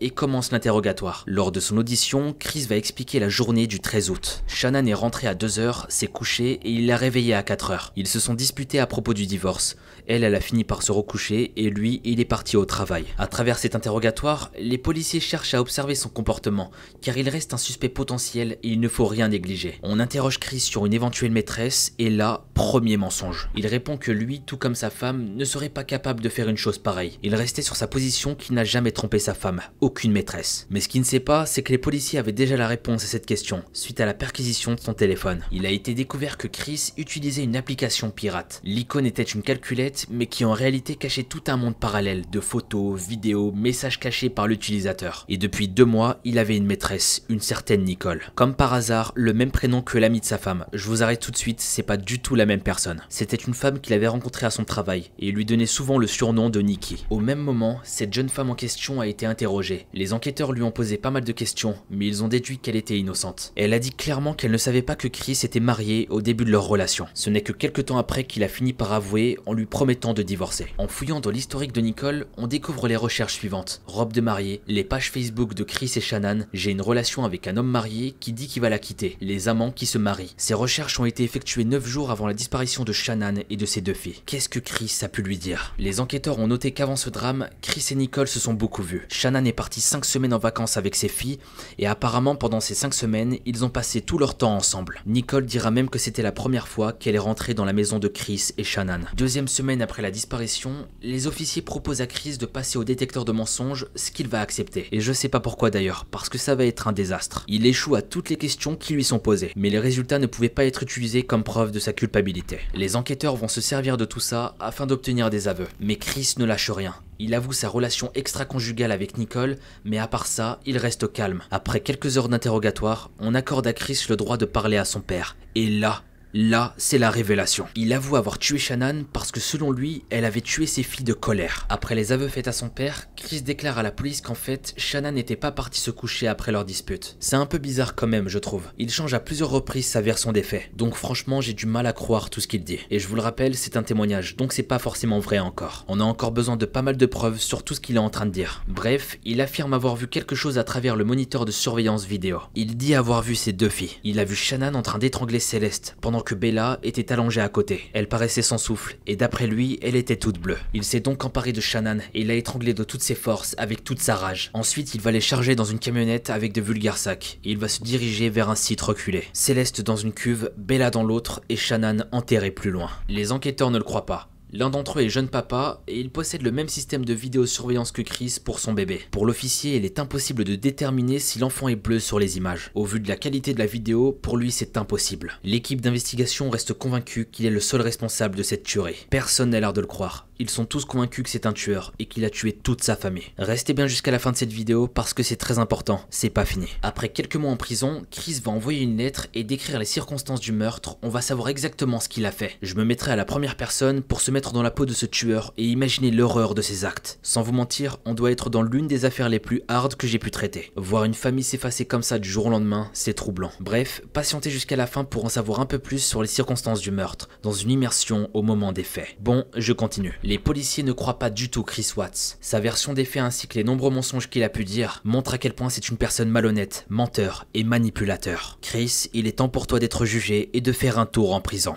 et 0.02 0.10
commence 0.10 0.52
l'interrogatoire. 0.52 1.24
Lors 1.26 1.52
de 1.52 1.60
son 1.60 1.78
audition, 1.78 2.36
Chris 2.38 2.66
va 2.68 2.76
expliquer 2.76 3.20
la 3.20 3.30
journée 3.30 3.66
du 3.66 3.80
13 3.80 4.10
août. 4.10 4.44
Shannon 4.48 4.86
est 4.86 4.94
rentré 4.94 5.28
à 5.28 5.36
2h, 5.36 5.86
s'est 5.88 6.08
couché 6.08 6.60
et 6.64 6.70
il 6.70 6.88
l'a 6.88 6.98
réveillé 6.98 7.34
à 7.34 7.44
4h. 7.44 7.92
Ils 7.96 8.08
se 8.08 8.20
sont 8.20 8.34
disputés 8.34 8.80
à 8.80 8.88
propos 8.88 9.14
du 9.14 9.26
divorce. 9.26 9.78
Elle, 10.08 10.24
elle 10.24 10.36
a 10.36 10.42
fini 10.42 10.64
par 10.64 10.84
se 10.84 10.92
recoucher 10.92 11.52
et 11.58 11.70
lui, 11.70 12.02
il 12.06 12.20
est 12.20 12.26
parti 12.26 12.56
au 12.56 12.66
travail. 12.66 13.06
À 13.18 13.28
travers 13.28 13.58
cet 13.58 13.76
interrogatoire, 13.76 14.52
les 14.58 14.78
policiers 14.78 15.20
cherchent 15.20 15.54
à 15.54 15.60
observer 15.60 15.96
son 15.96 16.08
comportement, 16.08 16.72
car 17.02 17.18
il 17.18 17.28
reste 17.28 17.54
un 17.54 17.58
suspect 17.58 17.90
potentiel 17.90 18.58
et 18.64 18.70
il 18.70 18.80
ne 18.80 18.88
faut 18.88 19.06
rien 19.06 19.28
négliger. 19.28 19.80
On 19.84 20.00
interroge 20.00 20.40
Chris 20.40 20.62
sur 20.62 20.86
une 20.86 20.94
éventuelle 20.94 21.32
maîtresse 21.32 21.94
et 22.00 22.10
là, 22.10 22.46
premier 22.54 22.96
mensonge. 22.96 23.50
Il 23.56 23.68
répond 23.68 23.98
que 23.98 24.12
lui, 24.12 24.42
tout 24.42 24.58
comme 24.58 24.76
sa 24.76 24.90
femme, 24.90 25.36
ne 25.36 25.46
serait 25.46 25.68
pas 25.68 25.84
capable 25.84 26.22
de 26.22 26.30
faire 26.30 26.48
une 26.48 26.58
chose 26.58 26.78
pareille. 26.78 27.20
Il 27.22 27.36
restait 27.36 27.62
sur 27.62 27.76
sa 27.76 27.88
position 27.88 28.36
qu'il 28.36 28.56
n'a 28.56 28.64
jamais 28.64 28.92
trompé 28.92 29.20
sa 29.20 29.34
femme, 29.34 29.62
aucune 29.82 30.14
maîtresse. 30.14 30.68
Mais 30.70 30.80
ce 30.80 30.88
qu'il 30.88 31.02
ne 31.02 31.06
sait 31.06 31.20
pas, 31.20 31.46
c'est 31.46 31.64
que 31.64 31.72
les 31.74 31.78
policiers 31.78 32.20
avaient 32.20 32.32
déjà 32.32 32.56
la 32.56 32.68
réponse 32.68 33.04
à 33.04 33.08
cette 33.08 33.26
question, 33.26 33.64
suite 33.74 34.00
à 34.00 34.06
la 34.06 34.14
perquisition 34.14 34.74
de 34.74 34.80
son 34.80 34.94
téléphone. 34.94 35.44
Il 35.52 35.66
a 35.66 35.70
été 35.70 35.94
découvert 35.94 36.38
que 36.38 36.48
Chris 36.48 36.94
utilisait 36.96 37.44
une 37.44 37.58
application 37.58 38.10
pirate. 38.10 38.62
L'icône 38.64 39.06
était 39.06 39.24
une 39.24 39.42
calculette 39.42 39.97
mais 40.10 40.28
qui 40.28 40.46
en 40.46 40.54
réalité 40.54 40.96
cachait 40.96 41.24
tout 41.24 41.44
un 41.48 41.58
monde 41.58 41.76
parallèle 41.76 42.30
de 42.30 42.40
photos, 42.40 43.08
vidéos, 43.08 43.52
messages 43.52 44.00
cachés 44.00 44.30
par 44.30 44.48
l'utilisateur. 44.48 45.26
Et 45.30 45.38
depuis 45.38 45.68
deux 45.68 45.86
mois, 45.86 46.20
il 46.24 46.40
avait 46.40 46.58
une 46.58 46.66
maîtresse, 46.66 47.24
une 47.30 47.40
certaine 47.40 47.84
Nicole. 47.84 48.24
Comme 48.36 48.54
par 48.54 48.74
hasard, 48.74 49.12
le 49.16 49.34
même 49.34 49.52
prénom 49.52 49.82
que 49.82 49.98
l'ami 49.98 50.20
de 50.20 50.26
sa 50.26 50.38
femme. 50.38 50.66
Je 50.74 50.88
vous 50.88 51.04
arrête 51.04 51.20
tout 51.20 51.32
de 51.32 51.38
suite, 51.38 51.62
c'est 51.62 51.84
pas 51.84 51.98
du 51.98 52.20
tout 52.20 52.36
la 52.36 52.46
même 52.46 52.62
personne. 52.62 53.02
C'était 53.10 53.38
une 53.38 53.54
femme 53.54 53.80
qu'il 53.80 53.94
avait 53.94 54.08
rencontrée 54.08 54.46
à 54.46 54.52
son 54.52 54.66
travail, 54.66 55.12
et 55.20 55.32
lui 55.32 55.46
donnait 55.46 55.66
souvent 55.66 55.98
le 55.98 56.08
surnom 56.08 56.50
de 56.50 56.62
Nikki. 56.62 57.06
Au 57.10 57.20
même 57.20 57.40
moment, 57.40 57.80
cette 57.84 58.14
jeune 58.14 58.30
femme 58.30 58.50
en 58.50 58.56
question 58.56 59.02
a 59.02 59.08
été 59.08 59.26
interrogée. 59.26 59.88
Les 59.94 60.14
enquêteurs 60.14 60.52
lui 60.52 60.64
ont 60.64 60.72
posé 60.72 60.98
pas 60.98 61.12
mal 61.12 61.24
de 61.24 61.32
questions, 61.32 61.76
mais 61.90 62.08
ils 62.08 62.24
ont 62.24 62.28
déduit 62.28 62.60
qu'elle 62.60 62.76
était 62.76 62.98
innocente. 62.98 63.54
Elle 63.56 63.74
a 63.74 63.80
dit 63.80 63.92
clairement 63.92 64.34
qu'elle 64.34 64.52
ne 64.52 64.58
savait 64.58 64.82
pas 64.82 64.96
que 64.96 65.08
Chris 65.08 65.40
était 65.44 65.60
marié 65.60 66.08
au 66.10 66.22
début 66.22 66.46
de 66.46 66.52
leur 66.52 66.68
relation. 66.68 67.08
Ce 67.14 67.30
n'est 67.30 67.42
que 67.42 67.54
quelques 67.54 67.86
temps 67.86 67.98
après 67.98 68.24
qu'il 68.24 68.44
a 68.44 68.48
fini 68.48 68.74
par 68.74 68.94
avouer 68.94 69.38
en 69.46 69.54
lui 69.54 69.66
promettant 69.66 69.87
de 69.88 70.22
divorcer. 70.22 70.68
En 70.78 70.90
fouillant 70.90 71.22
dans 71.22 71.30
l'historique 71.30 71.72
de 71.72 71.80
Nicole, 71.80 72.28
on 72.36 72.48
découvre 72.48 72.90
les 72.90 72.98
recherches 72.98 73.36
suivantes. 73.36 73.82
Robe 73.88 74.12
de 74.12 74.20
mariée, 74.20 74.62
les 74.68 74.84
pages 74.84 75.12
Facebook 75.12 75.54
de 75.54 75.64
Chris 75.64 75.94
et 75.96 76.02
Shannon, 76.02 76.46
j'ai 76.54 76.72
une 76.72 76.82
relation 76.82 77.24
avec 77.24 77.48
un 77.48 77.56
homme 77.56 77.70
marié 77.70 78.14
qui 78.20 78.34
dit 78.34 78.48
qu'il 78.48 78.62
va 78.62 78.70
la 78.70 78.80
quitter, 78.80 79.16
les 79.22 79.48
amants 79.48 79.72
qui 79.72 79.86
se 79.86 79.98
marient. 79.98 80.34
Ces 80.36 80.54
recherches 80.54 81.00
ont 81.00 81.06
été 81.06 81.24
effectuées 81.24 81.64
9 81.64 81.86
jours 81.88 82.12
avant 82.12 82.28
la 82.28 82.34
disparition 82.34 82.84
de 82.84 82.92
Shannon 82.92 83.36
et 83.50 83.56
de 83.56 83.66
ses 83.66 83.80
deux 83.80 83.94
filles. 83.94 84.22
Qu'est-ce 84.26 84.50
que 84.50 84.60
Chris 84.60 84.94
a 85.04 85.08
pu 85.08 85.22
lui 85.22 85.38
dire? 85.38 85.74
Les 85.80 86.02
enquêteurs 86.02 86.40
ont 86.40 86.48
noté 86.48 86.72
qu'avant 86.72 86.98
ce 86.98 87.10
drame, 87.10 87.48
Chris 87.62 87.88
et 87.92 87.96
Nicole 87.96 88.28
se 88.28 88.42
sont 88.42 88.54
beaucoup 88.54 88.84
vus. 88.84 89.06
Shannon 89.10 89.46
est 89.46 89.54
parti 89.54 89.80
5 89.80 90.04
semaines 90.04 90.34
en 90.34 90.40
vacances 90.40 90.76
avec 90.76 90.96
ses 90.96 91.08
filles 91.08 91.40
et 91.78 91.88
apparemment 91.88 92.36
pendant 92.36 92.60
ces 92.60 92.76
5 92.76 92.94
semaines, 92.94 93.38
ils 93.46 93.64
ont 93.64 93.70
passé 93.70 94.02
tout 94.02 94.18
leur 94.18 94.36
temps 94.36 94.56
ensemble. 94.56 95.02
Nicole 95.06 95.46
dira 95.46 95.72
même 95.72 95.90
que 95.90 96.00
c'était 96.00 96.22
la 96.22 96.34
première 96.34 96.68
fois 96.68 96.92
qu'elle 96.92 97.16
est 97.16 97.20
rentrée 97.20 97.54
dans 97.54 97.66
la 97.66 97.74
maison 97.74 98.00
de 98.00 98.10
Chris 98.10 98.50
et 98.58 98.64
Shannon. 98.66 99.02
Deuxième 99.16 99.48
semaine 99.48 99.77
après 99.82 100.02
la 100.02 100.12
disparition, 100.12 100.88
les 101.02 101.28
officiers 101.28 101.62
proposent 101.62 102.02
à 102.02 102.08
Chris 102.08 102.38
de 102.38 102.46
passer 102.46 102.78
au 102.78 102.84
détecteur 102.84 103.26
de 103.26 103.32
mensonges, 103.32 103.88
ce 103.96 104.12
qu'il 104.12 104.28
va 104.28 104.42
accepter. 104.42 104.88
Et 104.92 105.02
je 105.02 105.14
sais 105.14 105.30
pas 105.30 105.40
pourquoi 105.40 105.70
d'ailleurs, 105.70 106.06
parce 106.06 106.30
que 106.30 106.38
ça 106.38 106.56
va 106.56 106.66
être 106.66 106.88
un 106.88 106.94
désastre. 106.94 107.44
Il 107.48 107.66
échoue 107.66 107.96
à 107.96 108.02
toutes 108.02 108.30
les 108.30 108.38
questions 108.38 108.76
qui 108.76 108.94
lui 108.94 109.04
sont 109.04 109.20
posées, 109.20 109.52
mais 109.56 109.70
les 109.70 109.80
résultats 109.80 110.20
ne 110.20 110.26
pouvaient 110.28 110.50
pas 110.50 110.66
être 110.66 110.84
utilisés 110.84 111.24
comme 111.24 111.44
preuve 111.44 111.72
de 111.72 111.80
sa 111.80 111.94
culpabilité. 111.94 112.60
Les 112.74 112.96
enquêteurs 112.96 113.36
vont 113.36 113.48
se 113.48 113.62
servir 113.62 113.98
de 113.98 114.06
tout 114.06 114.20
ça 114.20 114.56
afin 114.60 114.86
d'obtenir 114.86 115.30
des 115.30 115.48
aveux. 115.48 115.68
Mais 115.80 115.96
Chris 115.96 116.36
ne 116.38 116.46
lâche 116.46 116.70
rien. 116.70 116.96
Il 117.20 117.34
avoue 117.34 117.54
sa 117.54 117.68
relation 117.68 118.12
extra-conjugale 118.14 118.92
avec 118.92 119.18
Nicole, 119.18 119.58
mais 119.84 119.98
à 119.98 120.08
part 120.08 120.28
ça, 120.28 120.60
il 120.66 120.78
reste 120.78 121.12
calme. 121.12 121.42
Après 121.50 121.80
quelques 121.80 122.18
heures 122.18 122.30
d'interrogatoire, 122.30 123.10
on 123.20 123.34
accorde 123.34 123.66
à 123.66 123.74
Chris 123.74 124.06
le 124.10 124.16
droit 124.16 124.38
de 124.38 124.46
parler 124.46 124.78
à 124.78 124.86
son 124.86 125.02
père. 125.02 125.36
Et 125.56 125.68
là, 125.68 126.04
Là, 126.40 126.76
c'est 126.78 127.00
la 127.00 127.10
révélation. 127.10 127.66
Il 127.74 127.92
avoue 127.94 128.16
avoir 128.16 128.38
tué 128.38 128.60
Shannon 128.60 129.06
parce 129.12 129.32
que 129.32 129.40
selon 129.40 129.72
lui, 129.72 130.04
elle 130.12 130.24
avait 130.24 130.42
tué 130.42 130.68
ses 130.68 130.84
filles 130.84 131.04
de 131.04 131.14
colère. 131.14 131.66
Après 131.68 131.96
les 131.96 132.12
aveux 132.12 132.28
faits 132.28 132.48
à 132.48 132.52
son 132.52 132.70
père, 132.70 133.06
Chris 133.16 133.42
déclare 133.42 133.80
à 133.80 133.82
la 133.82 133.90
police 133.90 134.22
qu'en 134.22 134.36
fait, 134.36 134.76
Shannon 134.78 135.14
n'était 135.14 135.36
pas 135.36 135.52
partie 135.52 135.82
se 135.82 135.90
coucher 135.90 136.28
après 136.28 136.52
leur 136.52 136.64
dispute. 136.64 137.18
C'est 137.20 137.38
un 137.38 137.48
peu 137.48 137.58
bizarre 137.58 137.96
quand 137.96 138.06
même, 138.06 138.30
je 138.30 138.38
trouve. 138.38 138.68
Il 138.78 138.92
change 138.92 139.16
à 139.16 139.20
plusieurs 139.20 139.50
reprises 139.50 139.88
sa 139.88 140.00
version 140.00 140.32
des 140.32 140.44
faits. 140.44 140.70
Donc 140.76 140.94
franchement, 140.94 141.42
j'ai 141.42 141.54
du 141.54 141.66
mal 141.66 141.88
à 141.88 141.92
croire 141.92 142.30
tout 142.30 142.40
ce 142.40 142.48
qu'il 142.48 142.64
dit. 142.64 142.82
Et 142.92 143.00
je 143.00 143.08
vous 143.08 143.16
le 143.16 143.24
rappelle, 143.24 143.56
c'est 143.56 143.76
un 143.76 143.82
témoignage, 143.82 144.36
donc 144.36 144.54
c'est 144.54 144.62
pas 144.62 144.78
forcément 144.78 145.18
vrai 145.18 145.40
encore. 145.40 145.86
On 145.88 146.00
a 146.00 146.04
encore 146.04 146.34
besoin 146.34 146.56
de 146.56 146.68
pas 146.68 146.84
mal 146.84 146.98
de 146.98 147.06
preuves 147.08 147.40
sur 147.40 147.64
tout 147.64 147.74
ce 147.74 147.80
qu'il 147.80 147.96
est 147.96 147.98
en 147.98 148.12
train 148.12 148.28
de 148.28 148.32
dire. 148.32 148.64
Bref, 148.68 149.18
il 149.26 149.42
affirme 149.42 149.74
avoir 149.74 149.96
vu 149.96 150.08
quelque 150.08 150.36
chose 150.36 150.60
à 150.60 150.64
travers 150.64 150.96
le 150.98 151.04
moniteur 151.04 151.46
de 151.46 151.52
surveillance 151.52 152.06
vidéo. 152.06 152.42
Il 152.54 152.78
dit 152.78 152.94
avoir 152.94 153.24
vu 153.24 153.34
ses 153.34 153.54
deux 153.54 153.70
filles. 153.70 153.98
Il 154.04 154.20
a 154.20 154.24
vu 154.24 154.36
Shannon 154.36 154.76
en 154.76 154.84
train 154.84 155.00
d'étrangler 155.00 155.40
Céleste 155.40 155.98
pendant 156.00 156.27
que 156.28 156.36
Bella 156.36 156.78
était 156.84 157.14
allongée 157.14 157.40
à 157.40 157.48
côté. 157.48 157.90
Elle 157.94 158.10
paraissait 158.10 158.42
sans 158.42 158.58
souffle, 158.58 158.98
et 159.08 159.16
d'après 159.16 159.48
lui, 159.48 159.80
elle 159.82 159.96
était 159.96 160.18
toute 160.18 160.40
bleue. 160.40 160.58
Il 160.74 160.84
s'est 160.84 161.00
donc 161.00 161.24
emparé 161.24 161.54
de 161.54 161.62
Shannon 161.62 162.00
et 162.14 162.26
l'a 162.26 162.34
étranglée 162.34 162.74
de 162.74 162.84
toutes 162.84 163.02
ses 163.02 163.16
forces 163.16 163.56
avec 163.58 163.86
toute 163.86 164.02
sa 164.02 164.16
rage. 164.16 164.52
Ensuite, 164.54 164.94
il 164.94 165.00
va 165.00 165.12
les 165.12 165.22
charger 165.22 165.56
dans 165.56 165.64
une 165.64 165.80
camionnette 165.80 166.30
avec 166.30 166.52
de 166.52 166.60
vulgaires 166.60 166.98
sacs, 166.98 167.40
et 167.46 167.52
il 167.52 167.58
va 167.58 167.70
se 167.70 167.82
diriger 167.82 168.30
vers 168.30 168.50
un 168.50 168.56
site 168.56 168.82
reculé. 168.82 169.24
Céleste 169.32 169.80
dans 169.80 169.96
une 169.96 170.12
cuve, 170.12 170.52
Bella 170.58 170.92
dans 170.92 171.06
l'autre, 171.06 171.40
et 171.48 171.56
Shannon 171.56 172.04
enterré 172.12 172.52
plus 172.52 172.72
loin. 172.72 172.90
Les 173.08 173.32
enquêteurs 173.32 173.72
ne 173.72 173.78
le 173.78 173.86
croient 173.86 174.06
pas. 174.06 174.28
L'un 174.54 174.70
d'entre 174.70 175.00
eux 175.00 175.04
est 175.04 175.10
jeune 175.10 175.28
papa 175.28 175.82
et 175.88 176.00
il 176.00 176.10
possède 176.10 176.42
le 176.42 176.54
même 176.54 176.70
système 176.70 177.04
de 177.04 177.14
vidéosurveillance 177.14 177.92
que 177.92 178.02
Chris 178.02 178.38
pour 178.44 178.60
son 178.60 178.72
bébé. 178.72 179.02
Pour 179.12 179.26
l'officier, 179.26 179.76
il 179.76 179.84
est 179.84 180.00
impossible 180.00 180.46
de 180.46 180.56
déterminer 180.56 181.20
si 181.20 181.38
l'enfant 181.38 181.68
est 181.68 181.76
bleu 181.76 182.00
sur 182.00 182.18
les 182.18 182.38
images. 182.38 182.72
Au 182.74 182.86
vu 182.86 183.02
de 183.02 183.10
la 183.10 183.18
qualité 183.18 183.54
de 183.54 183.60
la 183.60 183.66
vidéo, 183.66 184.18
pour 184.22 184.38
lui 184.38 184.52
c'est 184.52 184.78
impossible. 184.78 185.34
L'équipe 185.44 185.82
d'investigation 185.82 186.50
reste 186.50 186.74
convaincue 186.74 187.28
qu'il 187.30 187.46
est 187.46 187.50
le 187.50 187.60
seul 187.60 187.82
responsable 187.82 188.38
de 188.38 188.44
cette 188.44 188.64
tuerie. 188.64 189.06
Personne 189.10 189.50
n'a 189.50 189.60
l'air 189.60 189.74
de 189.74 189.82
le 189.82 189.88
croire. 189.88 190.28
Ils 190.40 190.50
sont 190.50 190.66
tous 190.66 190.86
convaincus 190.86 191.24
que 191.24 191.30
c'est 191.32 191.48
un 191.48 191.54
tueur 191.54 191.94
et 191.98 192.06
qu'il 192.06 192.24
a 192.24 192.30
tué 192.30 192.54
toute 192.54 192.84
sa 192.84 192.96
famille. 192.96 193.34
Restez 193.40 193.74
bien 193.74 193.88
jusqu'à 193.88 194.12
la 194.12 194.20
fin 194.20 194.32
de 194.32 194.38
cette 194.38 194.54
vidéo 194.54 194.88
parce 194.88 195.14
que 195.14 195.24
c'est 195.24 195.36
très 195.36 195.58
important, 195.58 196.00
c'est 196.10 196.30
pas 196.30 196.46
fini. 196.46 196.68
Après 196.84 197.10
quelques 197.10 197.36
mois 197.36 197.52
en 197.52 197.58
prison, 197.58 198.06
Chris 198.12 198.40
va 198.46 198.52
envoyer 198.52 198.82
une 198.82 198.98
lettre 198.98 199.28
et 199.34 199.44
décrire 199.44 199.80
les 199.80 199.86
circonstances 199.86 200.40
du 200.40 200.52
meurtre, 200.52 200.98
on 201.02 201.10
va 201.10 201.22
savoir 201.22 201.50
exactement 201.50 202.00
ce 202.00 202.08
qu'il 202.08 202.26
a 202.26 202.32
fait. 202.32 202.56
Je 202.62 202.76
me 202.76 202.86
mettrai 202.86 203.12
à 203.12 203.16
la 203.16 203.26
première 203.26 203.58
personne 203.58 204.04
pour 204.04 204.22
se 204.22 204.30
mettre 204.30 204.37
dans 204.42 204.62
la 204.62 204.72
peau 204.72 204.86
de 204.86 204.94
ce 204.94 205.06
tueur 205.06 205.54
et 205.58 205.66
imaginer 205.66 206.12
l'horreur 206.12 206.56
de 206.56 206.62
ses 206.62 206.86
actes. 206.86 207.20
Sans 207.22 207.42
vous 207.42 207.52
mentir, 207.52 207.98
on 208.06 208.14
doit 208.14 208.32
être 208.32 208.50
dans 208.50 208.62
l'une 208.62 208.88
des 208.88 209.06
affaires 209.06 209.30
les 209.30 209.40
plus 209.40 209.64
hard 209.68 209.96
que 209.96 210.08
j'ai 210.08 210.20
pu 210.20 210.32
traiter. 210.32 210.72
Voir 210.76 211.04
une 211.04 211.14
famille 211.14 211.44
s'effacer 211.44 211.86
comme 211.86 212.04
ça 212.04 212.20
du 212.20 212.30
jour 212.30 212.46
au 212.46 212.50
lendemain, 212.50 212.90
c'est 212.94 213.14
troublant. 213.14 213.52
Bref, 213.60 214.02
patientez 214.14 214.50
jusqu'à 214.50 214.76
la 214.76 214.88
fin 214.88 215.04
pour 215.04 215.26
en 215.26 215.30
savoir 215.30 215.60
un 215.60 215.66
peu 215.66 215.80
plus 215.80 216.00
sur 216.00 216.22
les 216.22 216.28
circonstances 216.28 216.82
du 216.82 216.92
meurtre, 216.92 217.30
dans 217.42 217.52
une 217.52 217.72
immersion 217.72 218.30
au 218.34 218.42
moment 218.42 218.72
des 218.72 218.84
faits. 218.84 219.18
Bon, 219.20 219.46
je 219.56 219.74
continue. 219.74 220.20
Les 220.24 220.40
policiers 220.40 220.84
ne 220.84 220.92
croient 220.92 221.20
pas 221.20 221.30
du 221.30 221.50
tout 221.50 221.64
Chris 221.64 221.90
Watts. 221.96 222.38
Sa 222.40 222.60
version 222.60 222.94
des 222.94 223.06
faits 223.06 223.24
ainsi 223.24 223.48
que 223.48 223.56
les 223.56 223.64
nombreux 223.64 223.92
mensonges 223.92 224.30
qu'il 224.30 224.44
a 224.44 224.50
pu 224.50 224.64
dire 224.64 225.02
montrent 225.04 225.34
à 225.34 225.38
quel 225.38 225.54
point 225.54 225.70
c'est 225.70 225.90
une 225.90 225.98
personne 225.98 226.30
malhonnête, 226.30 226.86
menteur 226.90 227.48
et 227.54 227.64
manipulateur. 227.64 228.60
Chris, 228.62 229.10
il 229.14 229.28
est 229.28 229.38
temps 229.38 229.50
pour 229.50 229.68
toi 229.68 229.80
d'être 229.80 230.06
jugé 230.06 230.50
et 230.54 230.62
de 230.62 230.72
faire 230.72 231.00
un 231.00 231.06
tour 231.06 231.34
en 231.34 231.42
prison. 231.42 231.76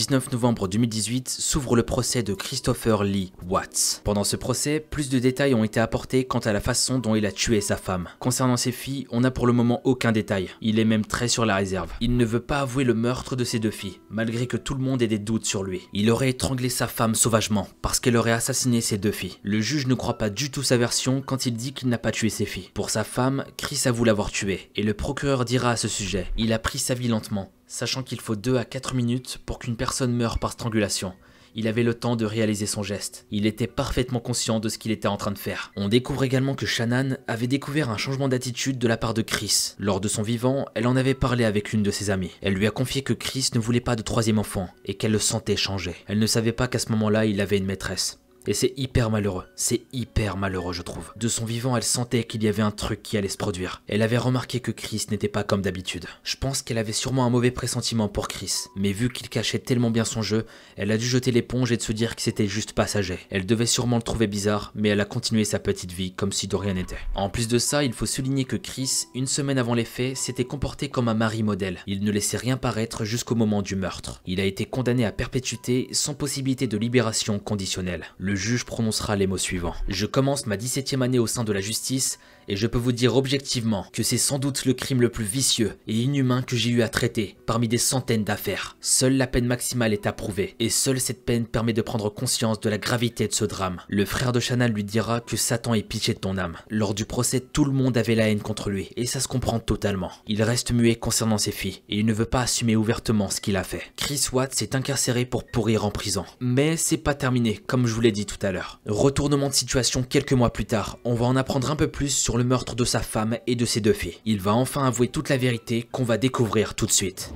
19 0.00 0.32
novembre 0.32 0.66
2018 0.66 1.28
s'ouvre 1.28 1.76
le 1.76 1.82
procès 1.82 2.22
de 2.22 2.32
Christopher 2.32 3.04
Lee 3.04 3.34
Watts. 3.46 4.00
Pendant 4.02 4.24
ce 4.24 4.36
procès, 4.36 4.80
plus 4.80 5.10
de 5.10 5.18
détails 5.18 5.52
ont 5.52 5.62
été 5.62 5.78
apportés 5.78 6.24
quant 6.24 6.38
à 6.38 6.54
la 6.54 6.62
façon 6.62 6.98
dont 6.98 7.16
il 7.16 7.26
a 7.26 7.32
tué 7.32 7.60
sa 7.60 7.76
femme. 7.76 8.08
Concernant 8.18 8.56
ses 8.56 8.72
filles, 8.72 9.06
on 9.10 9.20
n'a 9.20 9.30
pour 9.30 9.46
le 9.46 9.52
moment 9.52 9.82
aucun 9.84 10.10
détail. 10.10 10.48
Il 10.62 10.78
est 10.78 10.86
même 10.86 11.04
très 11.04 11.28
sur 11.28 11.44
la 11.44 11.56
réserve. 11.56 11.92
Il 12.00 12.16
ne 12.16 12.24
veut 12.24 12.40
pas 12.40 12.60
avouer 12.60 12.84
le 12.84 12.94
meurtre 12.94 13.36
de 13.36 13.44
ses 13.44 13.58
deux 13.58 13.70
filles, 13.70 14.00
malgré 14.08 14.46
que 14.46 14.56
tout 14.56 14.72
le 14.72 14.82
monde 14.82 15.02
ait 15.02 15.06
des 15.06 15.18
doutes 15.18 15.44
sur 15.44 15.64
lui. 15.64 15.82
Il 15.92 16.10
aurait 16.10 16.30
étranglé 16.30 16.70
sa 16.70 16.86
femme 16.86 17.14
sauvagement, 17.14 17.68
parce 17.82 18.00
qu'elle 18.00 18.16
aurait 18.16 18.32
assassiné 18.32 18.80
ses 18.80 18.96
deux 18.96 19.12
filles. 19.12 19.36
Le 19.42 19.60
juge 19.60 19.86
ne 19.86 19.92
croit 19.92 20.16
pas 20.16 20.30
du 20.30 20.50
tout 20.50 20.62
sa 20.62 20.78
version 20.78 21.20
quand 21.20 21.44
il 21.44 21.52
dit 21.52 21.74
qu'il 21.74 21.90
n'a 21.90 21.98
pas 21.98 22.10
tué 22.10 22.30
ses 22.30 22.46
filles. 22.46 22.70
Pour 22.72 22.88
sa 22.88 23.04
femme, 23.04 23.44
Chris 23.58 23.82
avoue 23.84 24.04
l'avoir 24.04 24.30
tuée, 24.30 24.70
et 24.76 24.82
le 24.82 24.94
procureur 24.94 25.44
dira 25.44 25.72
à 25.72 25.76
ce 25.76 25.88
sujet, 25.88 26.28
il 26.38 26.54
a 26.54 26.58
pris 26.58 26.78
sa 26.78 26.94
vie 26.94 27.08
lentement, 27.08 27.52
sachant 27.70 28.02
qu'il 28.02 28.20
faut 28.20 28.36
2 28.36 28.56
à 28.56 28.64
4 28.64 28.94
minutes 28.94 29.38
pour 29.46 29.60
qu'une 29.60 29.76
personne 29.76 30.12
meure 30.12 30.38
par 30.38 30.52
strangulation. 30.52 31.14
Il 31.54 31.66
avait 31.66 31.82
le 31.82 31.94
temps 31.94 32.16
de 32.16 32.24
réaliser 32.24 32.66
son 32.66 32.82
geste. 32.82 33.26
Il 33.30 33.46
était 33.46 33.66
parfaitement 33.66 34.20
conscient 34.20 34.60
de 34.60 34.68
ce 34.68 34.78
qu'il 34.78 34.92
était 34.92 35.08
en 35.08 35.16
train 35.16 35.32
de 35.32 35.38
faire. 35.38 35.72
On 35.76 35.88
découvre 35.88 36.22
également 36.22 36.54
que 36.54 36.66
Shannon 36.66 37.16
avait 37.26 37.48
découvert 37.48 37.90
un 37.90 37.96
changement 37.96 38.28
d'attitude 38.28 38.78
de 38.78 38.88
la 38.88 38.96
part 38.96 39.14
de 39.14 39.22
Chris. 39.22 39.74
Lors 39.78 40.00
de 40.00 40.08
son 40.08 40.22
vivant, 40.22 40.66
elle 40.74 40.86
en 40.86 40.96
avait 40.96 41.14
parlé 41.14 41.44
avec 41.44 41.72
une 41.72 41.82
de 41.82 41.90
ses 41.90 42.10
amies. 42.10 42.32
Elle 42.40 42.54
lui 42.54 42.66
a 42.66 42.70
confié 42.70 43.02
que 43.02 43.12
Chris 43.12 43.48
ne 43.54 43.60
voulait 43.60 43.80
pas 43.80 43.96
de 43.96 44.02
troisième 44.02 44.38
enfant 44.38 44.68
et 44.84 44.94
qu'elle 44.94 45.12
le 45.12 45.18
sentait 45.18 45.56
changer. 45.56 45.96
Elle 46.06 46.18
ne 46.18 46.26
savait 46.26 46.52
pas 46.52 46.68
qu'à 46.68 46.78
ce 46.78 46.90
moment-là, 46.92 47.26
il 47.26 47.40
avait 47.40 47.58
une 47.58 47.66
maîtresse. 47.66 48.19
Et 48.46 48.54
c'est 48.54 48.72
hyper 48.76 49.10
malheureux, 49.10 49.44
c'est 49.54 49.82
hyper 49.92 50.36
malheureux 50.36 50.72
je 50.72 50.82
trouve. 50.82 51.12
De 51.16 51.28
son 51.28 51.44
vivant, 51.44 51.76
elle 51.76 51.82
sentait 51.82 52.24
qu'il 52.24 52.42
y 52.42 52.48
avait 52.48 52.62
un 52.62 52.70
truc 52.70 53.02
qui 53.02 53.16
allait 53.16 53.28
se 53.28 53.36
produire. 53.36 53.82
Elle 53.86 54.02
avait 54.02 54.18
remarqué 54.18 54.60
que 54.60 54.70
Chris 54.70 55.06
n'était 55.10 55.28
pas 55.28 55.44
comme 55.44 55.62
d'habitude. 55.62 56.06
Je 56.22 56.36
pense 56.36 56.62
qu'elle 56.62 56.78
avait 56.78 56.92
sûrement 56.92 57.24
un 57.24 57.30
mauvais 57.30 57.50
pressentiment 57.50 58.08
pour 58.08 58.28
Chris, 58.28 58.52
mais 58.76 58.92
vu 58.92 59.10
qu'il 59.10 59.28
cachait 59.28 59.58
tellement 59.58 59.90
bien 59.90 60.04
son 60.04 60.22
jeu, 60.22 60.46
elle 60.76 60.90
a 60.90 60.98
dû 60.98 61.06
jeter 61.06 61.32
l'éponge 61.32 61.72
et 61.72 61.76
de 61.76 61.82
se 61.82 61.92
dire 61.92 62.16
que 62.16 62.22
c'était 62.22 62.46
juste 62.46 62.72
passager. 62.72 63.18
Elle 63.30 63.46
devait 63.46 63.66
sûrement 63.66 63.96
le 63.96 64.02
trouver 64.02 64.26
bizarre, 64.26 64.72
mais 64.74 64.88
elle 64.88 65.00
a 65.00 65.04
continué 65.04 65.44
sa 65.44 65.58
petite 65.58 65.92
vie 65.92 66.12
comme 66.12 66.32
si 66.32 66.48
de 66.48 66.56
rien 66.56 66.74
n'était. 66.74 66.96
En 67.14 67.28
plus 67.28 67.48
de 67.48 67.58
ça, 67.58 67.84
il 67.84 67.92
faut 67.92 68.06
souligner 68.06 68.44
que 68.44 68.56
Chris, 68.56 69.06
une 69.14 69.26
semaine 69.26 69.58
avant 69.58 69.74
les 69.74 69.84
faits, 69.84 70.16
s'était 70.16 70.44
comporté 70.44 70.88
comme 70.88 71.08
un 71.08 71.14
mari 71.14 71.42
modèle. 71.42 71.80
Il 71.86 72.02
ne 72.02 72.10
laissait 72.10 72.36
rien 72.36 72.56
paraître 72.56 73.04
jusqu'au 73.04 73.34
moment 73.34 73.62
du 73.62 73.76
meurtre. 73.76 74.20
Il 74.26 74.40
a 74.40 74.44
été 74.44 74.64
condamné 74.64 75.04
à 75.04 75.12
perpétuité 75.12 75.88
sans 75.92 76.14
possibilité 76.14 76.66
de 76.66 76.78
libération 76.78 77.38
conditionnelle. 77.38 78.06
Le 78.18 78.29
juge 78.34 78.64
prononcera 78.64 79.16
les 79.16 79.26
mots 79.26 79.38
suivants. 79.38 79.74
Je 79.88 80.06
commence 80.06 80.46
ma 80.46 80.56
17e 80.56 81.02
année 81.02 81.18
au 81.18 81.26
sein 81.26 81.44
de 81.44 81.52
la 81.52 81.60
justice 81.60 82.18
et 82.50 82.56
je 82.56 82.66
peux 82.66 82.78
vous 82.78 82.90
dire 82.90 83.14
objectivement 83.14 83.86
que 83.92 84.02
c'est 84.02 84.18
sans 84.18 84.40
doute 84.40 84.64
le 84.64 84.74
crime 84.74 85.00
le 85.00 85.08
plus 85.08 85.24
vicieux 85.24 85.78
et 85.86 85.94
inhumain 85.94 86.42
que 86.42 86.56
j'ai 86.56 86.70
eu 86.70 86.82
à 86.82 86.88
traiter 86.88 87.36
parmi 87.46 87.68
des 87.68 87.78
centaines 87.78 88.24
d'affaires. 88.24 88.76
Seule 88.80 89.16
la 89.16 89.28
peine 89.28 89.46
maximale 89.46 89.92
est 89.92 90.06
approuvée 90.06 90.56
et 90.58 90.68
seule 90.68 91.00
cette 91.00 91.24
peine 91.24 91.46
permet 91.46 91.72
de 91.72 91.80
prendre 91.80 92.10
conscience 92.10 92.58
de 92.58 92.68
la 92.68 92.78
gravité 92.78 93.28
de 93.28 93.32
ce 93.32 93.44
drame. 93.44 93.80
Le 93.88 94.04
frère 94.04 94.32
de 94.32 94.40
Chanel 94.40 94.72
lui 94.72 94.82
dira 94.82 95.20
que 95.20 95.36
Satan 95.36 95.74
est 95.74 95.84
piché 95.84 96.12
de 96.12 96.18
ton 96.18 96.38
âme. 96.38 96.56
Lors 96.70 96.92
du 96.92 97.04
procès, 97.04 97.38
tout 97.38 97.64
le 97.64 97.70
monde 97.70 97.96
avait 97.96 98.16
la 98.16 98.28
haine 98.28 98.42
contre 98.42 98.68
lui 98.68 98.90
et 98.96 99.06
ça 99.06 99.20
se 99.20 99.28
comprend 99.28 99.60
totalement. 99.60 100.10
Il 100.26 100.42
reste 100.42 100.72
muet 100.72 100.96
concernant 100.96 101.38
ses 101.38 101.52
filles 101.52 101.82
et 101.88 102.00
il 102.00 102.06
ne 102.06 102.12
veut 102.12 102.24
pas 102.24 102.42
assumer 102.42 102.74
ouvertement 102.74 103.30
ce 103.30 103.40
qu'il 103.40 103.56
a 103.56 103.62
fait. 103.62 103.84
Chris 103.94 104.26
Watts 104.32 104.56
s'est 104.56 104.74
incarcéré 104.74 105.24
pour 105.24 105.44
pourrir 105.44 105.84
en 105.84 105.92
prison. 105.92 106.24
Mais 106.40 106.76
c'est 106.76 106.96
pas 106.96 107.14
terminé, 107.14 107.58
comme 107.58 107.86
je 107.86 107.94
vous 107.94 108.00
l'ai 108.00 108.10
dit 108.10 108.26
tout 108.26 108.44
à 108.44 108.50
l'heure. 108.50 108.80
Retournement 108.86 109.48
de 109.48 109.54
situation 109.54 110.02
quelques 110.02 110.32
mois 110.32 110.52
plus 110.52 110.66
tard, 110.66 110.98
on 111.04 111.14
va 111.14 111.26
en 111.26 111.36
apprendre 111.36 111.70
un 111.70 111.76
peu 111.76 111.86
plus 111.86 112.08
sur 112.08 112.39
le 112.40 112.46
meurtre 112.46 112.74
de 112.74 112.86
sa 112.86 113.00
femme 113.00 113.36
et 113.46 113.54
de 113.54 113.66
ses 113.66 113.82
deux 113.82 113.92
filles. 113.92 114.16
Il 114.24 114.40
va 114.40 114.54
enfin 114.54 114.86
avouer 114.86 115.08
toute 115.08 115.28
la 115.28 115.36
vérité 115.36 115.86
qu'on 115.92 116.04
va 116.04 116.16
découvrir 116.16 116.74
tout 116.74 116.86
de 116.86 116.90
suite. 116.90 117.34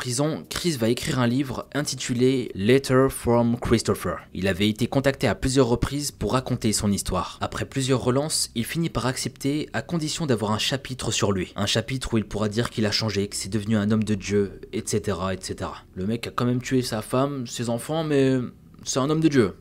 Prison, 0.00 0.46
Chris 0.48 0.78
va 0.78 0.88
écrire 0.88 1.18
un 1.18 1.26
livre 1.26 1.68
intitulé 1.74 2.50
Letter 2.54 3.08
from 3.10 3.60
Christopher. 3.60 4.16
Il 4.32 4.48
avait 4.48 4.70
été 4.70 4.86
contacté 4.86 5.28
à 5.28 5.34
plusieurs 5.34 5.66
reprises 5.66 6.10
pour 6.10 6.32
raconter 6.32 6.72
son 6.72 6.90
histoire. 6.90 7.36
Après 7.42 7.66
plusieurs 7.66 8.02
relances, 8.02 8.50
il 8.54 8.64
finit 8.64 8.88
par 8.88 9.04
accepter 9.04 9.68
à 9.74 9.82
condition 9.82 10.24
d'avoir 10.24 10.52
un 10.52 10.58
chapitre 10.58 11.10
sur 11.10 11.32
lui. 11.32 11.52
Un 11.54 11.66
chapitre 11.66 12.14
où 12.14 12.16
il 12.16 12.24
pourra 12.24 12.48
dire 12.48 12.70
qu'il 12.70 12.86
a 12.86 12.90
changé, 12.90 13.28
que 13.28 13.36
c'est 13.36 13.50
devenu 13.50 13.76
un 13.76 13.90
homme 13.90 14.04
de 14.04 14.14
Dieu, 14.14 14.62
etc., 14.72 15.18
etc. 15.32 15.68
Le 15.94 16.06
mec 16.06 16.26
a 16.28 16.30
quand 16.30 16.46
même 16.46 16.62
tué 16.62 16.80
sa 16.80 17.02
femme, 17.02 17.46
ses 17.46 17.68
enfants, 17.68 18.02
mais 18.02 18.38
c'est 18.84 19.00
un 19.00 19.10
homme 19.10 19.20
de 19.20 19.28
Dieu. 19.28 19.54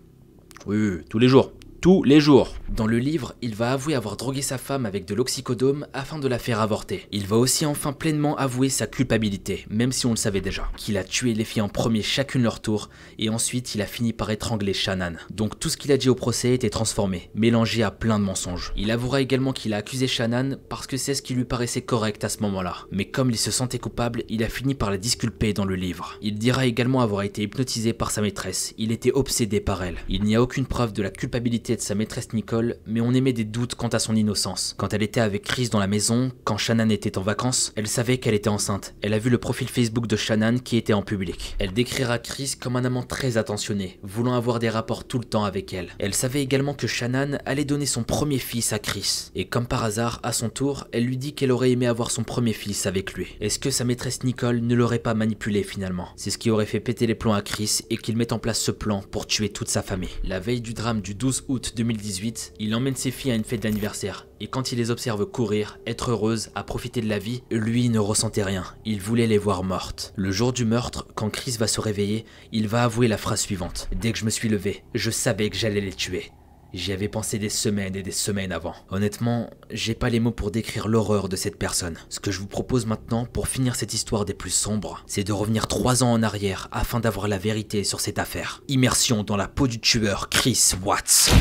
Oui, 0.65 0.77
oui, 0.77 1.03
tous 1.09 1.19
les 1.19 1.27
jours 1.27 1.51
tous 1.81 2.03
les 2.03 2.19
jours. 2.19 2.55
Dans 2.69 2.87
le 2.87 2.99
livre, 2.99 3.33
il 3.41 3.55
va 3.55 3.71
avouer 3.71 3.95
avoir 3.95 4.17
drogué 4.17 4.41
sa 4.41 4.57
femme 4.57 4.85
avec 4.85 5.05
de 5.05 5.15
l'oxycodone 5.15 5.87
afin 5.93 6.19
de 6.19 6.27
la 6.27 6.39
faire 6.39 6.59
avorter. 6.59 7.07
Il 7.11 7.25
va 7.25 7.37
aussi 7.37 7.65
enfin 7.65 7.93
pleinement 7.93 8.37
avouer 8.37 8.69
sa 8.69 8.85
culpabilité, 8.85 9.65
même 9.69 9.91
si 9.91 10.05
on 10.05 10.11
le 10.11 10.15
savait 10.17 10.41
déjà. 10.41 10.69
Qu'il 10.77 10.97
a 10.97 11.03
tué 11.03 11.33
les 11.33 11.45
filles 11.45 11.61
en 11.61 11.69
premier 11.69 12.01
chacune 12.01 12.43
leur 12.43 12.61
tour, 12.61 12.89
et 13.17 13.29
ensuite 13.29 13.75
il 13.75 13.81
a 13.81 13.85
fini 13.85 14.13
par 14.13 14.29
étrangler 14.29 14.73
Shannon. 14.73 15.13
Donc 15.31 15.59
tout 15.59 15.69
ce 15.69 15.77
qu'il 15.77 15.91
a 15.91 15.97
dit 15.97 16.09
au 16.09 16.15
procès 16.15 16.53
était 16.53 16.69
transformé, 16.69 17.29
mélangé 17.33 17.81
à 17.83 17.91
plein 17.91 18.19
de 18.19 18.25
mensonges. 18.25 18.73
Il 18.75 18.91
avouera 18.91 19.21
également 19.21 19.53
qu'il 19.53 19.73
a 19.73 19.77
accusé 19.77 20.07
Shannon 20.07 20.57
parce 20.69 20.87
que 20.87 20.97
c'est 20.97 21.15
ce 21.15 21.21
qui 21.21 21.33
lui 21.33 21.45
paraissait 21.45 21.81
correct 21.81 22.23
à 22.23 22.29
ce 22.29 22.41
moment-là. 22.41 22.75
Mais 22.91 23.05
comme 23.05 23.31
il 23.31 23.37
se 23.37 23.51
sentait 23.51 23.79
coupable, 23.79 24.23
il 24.29 24.43
a 24.43 24.49
fini 24.49 24.75
par 24.75 24.91
la 24.91 24.97
disculper 24.97 25.53
dans 25.53 25.65
le 25.65 25.75
livre. 25.75 26.17
Il 26.21 26.35
dira 26.35 26.65
également 26.65 27.01
avoir 27.01 27.23
été 27.23 27.43
hypnotisé 27.43 27.93
par 27.93 28.11
sa 28.11 28.21
maîtresse, 28.21 28.73
il 28.77 28.91
était 28.91 29.11
obsédé 29.11 29.61
par 29.61 29.83
elle. 29.83 29.97
Il 30.09 30.23
n'y 30.23 30.35
a 30.35 30.41
aucune 30.41 30.65
preuve 30.65 30.93
de 30.93 31.01
la 31.01 31.09
culpabilité 31.09 31.68
de 31.75 31.81
sa 31.81 31.95
maîtresse 31.95 32.33
Nicole, 32.33 32.77
mais 32.85 33.01
on 33.01 33.13
émet 33.13 33.33
des 33.33 33.43
doutes 33.43 33.75
quant 33.75 33.87
à 33.87 33.99
son 33.99 34.15
innocence. 34.15 34.75
Quand 34.77 34.93
elle 34.93 35.03
était 35.03 35.19
avec 35.19 35.43
Chris 35.43 35.69
dans 35.69 35.79
la 35.79 35.87
maison, 35.87 36.31
quand 36.43 36.57
Shannon 36.57 36.89
était 36.89 37.17
en 37.17 37.21
vacances, 37.21 37.73
elle 37.75 37.87
savait 37.87 38.17
qu'elle 38.17 38.33
était 38.33 38.49
enceinte. 38.49 38.95
Elle 39.01 39.13
a 39.13 39.19
vu 39.19 39.29
le 39.29 39.37
profil 39.37 39.67
Facebook 39.67 40.07
de 40.07 40.15
Shannon 40.15 40.59
qui 40.59 40.77
était 40.77 40.93
en 40.93 41.01
public. 41.01 41.55
Elle 41.59 41.73
décrira 41.73 42.19
Chris 42.19 42.55
comme 42.59 42.75
un 42.75 42.85
amant 42.85 43.03
très 43.03 43.37
attentionné, 43.37 43.99
voulant 44.03 44.33
avoir 44.33 44.59
des 44.59 44.69
rapports 44.69 45.05
tout 45.05 45.19
le 45.19 45.25
temps 45.25 45.43
avec 45.43 45.73
elle. 45.73 45.89
Elle 45.99 46.13
savait 46.13 46.41
également 46.41 46.73
que 46.73 46.87
Shannon 46.87 47.37
allait 47.45 47.65
donner 47.65 47.85
son 47.85 48.03
premier 48.03 48.39
fils 48.39 48.73
à 48.73 48.79
Chris. 48.79 49.31
Et 49.35 49.45
comme 49.45 49.67
par 49.67 49.83
hasard, 49.83 50.19
à 50.23 50.33
son 50.33 50.49
tour, 50.49 50.87
elle 50.91 51.05
lui 51.05 51.17
dit 51.17 51.33
qu'elle 51.33 51.51
aurait 51.51 51.71
aimé 51.71 51.87
avoir 51.87 52.11
son 52.11 52.23
premier 52.23 52.53
fils 52.53 52.85
avec 52.85 53.13
lui. 53.13 53.37
Est-ce 53.41 53.59
que 53.59 53.71
sa 53.71 53.83
maîtresse 53.83 54.23
Nicole 54.23 54.61
ne 54.61 54.75
l'aurait 54.75 54.99
pas 54.99 55.13
manipulé 55.13 55.63
finalement? 55.63 56.09
C'est 56.15 56.31
ce 56.31 56.37
qui 56.37 56.49
aurait 56.49 56.65
fait 56.65 56.79
péter 56.79 57.07
les 57.07 57.15
plombs 57.15 57.33
à 57.33 57.41
Chris 57.41 57.79
et 57.89 57.97
qu'il 57.97 58.17
mette 58.17 58.33
en 58.33 58.39
place 58.39 58.59
ce 58.59 58.71
plan 58.71 59.01
pour 59.11 59.27
tuer 59.27 59.49
toute 59.49 59.69
sa 59.69 59.81
famille. 59.81 60.09
La 60.23 60.39
veille 60.39 60.61
du 60.61 60.73
drame 60.73 61.01
du 61.01 61.15
12 61.15 61.45
août 61.47 61.58
août 61.59 61.73
2018, 61.75 62.53
il 62.59 62.73
emmène 62.73 62.95
ses 62.95 63.11
filles 63.11 63.33
à 63.33 63.35
une 63.35 63.43
fête 63.43 63.63
d'anniversaire, 63.63 64.27
et 64.39 64.47
quand 64.47 64.71
il 64.71 64.77
les 64.77 64.91
observe 64.91 65.25
courir, 65.25 65.77
être 65.85 66.11
heureuses, 66.11 66.51
à 66.55 66.63
profiter 66.63 67.01
de 67.01 67.09
la 67.09 67.19
vie, 67.19 67.43
lui 67.51 67.89
ne 67.89 67.99
ressentait 67.99 68.43
rien, 68.43 68.63
il 68.85 69.01
voulait 69.01 69.27
les 69.27 69.37
voir 69.37 69.65
mortes. 69.65 70.13
Le 70.15 70.31
jour 70.31 70.53
du 70.53 70.63
meurtre, 70.63 71.05
quand 71.15 71.29
Chris 71.29 71.57
va 71.59 71.67
se 71.67 71.81
réveiller, 71.81 72.23
il 72.53 72.69
va 72.69 72.85
avouer 72.85 73.09
la 73.09 73.17
phrase 73.17 73.41
suivante. 73.41 73.89
Dès 73.93 74.13
que 74.13 74.19
je 74.19 74.23
me 74.23 74.29
suis 74.29 74.47
levé, 74.47 74.85
je 74.93 75.11
savais 75.11 75.49
que 75.49 75.57
j'allais 75.57 75.81
les 75.81 75.91
tuer. 75.91 76.31
J'y 76.71 76.91
avais 76.91 77.09
pensé 77.09 77.39
des 77.39 77.49
semaines 77.49 77.95
et 77.95 78.03
des 78.03 78.11
semaines 78.11 78.51
avant. 78.51 78.75
Honnêtement, 78.89 79.49
j'ai 79.71 79.95
pas 79.95 80.09
les 80.09 80.19
mots 80.19 80.29
pour 80.29 80.51
décrire 80.51 80.87
l'horreur 80.87 81.27
de 81.27 81.35
cette 81.35 81.57
personne. 81.57 81.97
Ce 82.09 82.19
que 82.19 82.29
je 82.29 82.39
vous 82.39 82.47
propose 82.47 82.85
maintenant 82.85 83.25
pour 83.25 83.47
finir 83.47 83.75
cette 83.75 83.95
histoire 83.95 84.23
des 84.23 84.35
plus 84.35 84.51
sombres, 84.51 85.03
c'est 85.07 85.23
de 85.23 85.33
revenir 85.33 85.65
trois 85.65 86.03
ans 86.03 86.11
en 86.11 86.21
arrière 86.21 86.67
afin 86.71 86.99
d'avoir 86.99 87.27
la 87.27 87.39
vérité 87.39 87.83
sur 87.83 87.99
cette 87.99 88.19
affaire. 88.19 88.61
Immersion 88.67 89.23
dans 89.23 89.35
la 89.35 89.47
peau 89.47 89.67
du 89.67 89.79
tueur 89.79 90.29
Chris 90.29 90.73
Watts. 90.83 91.31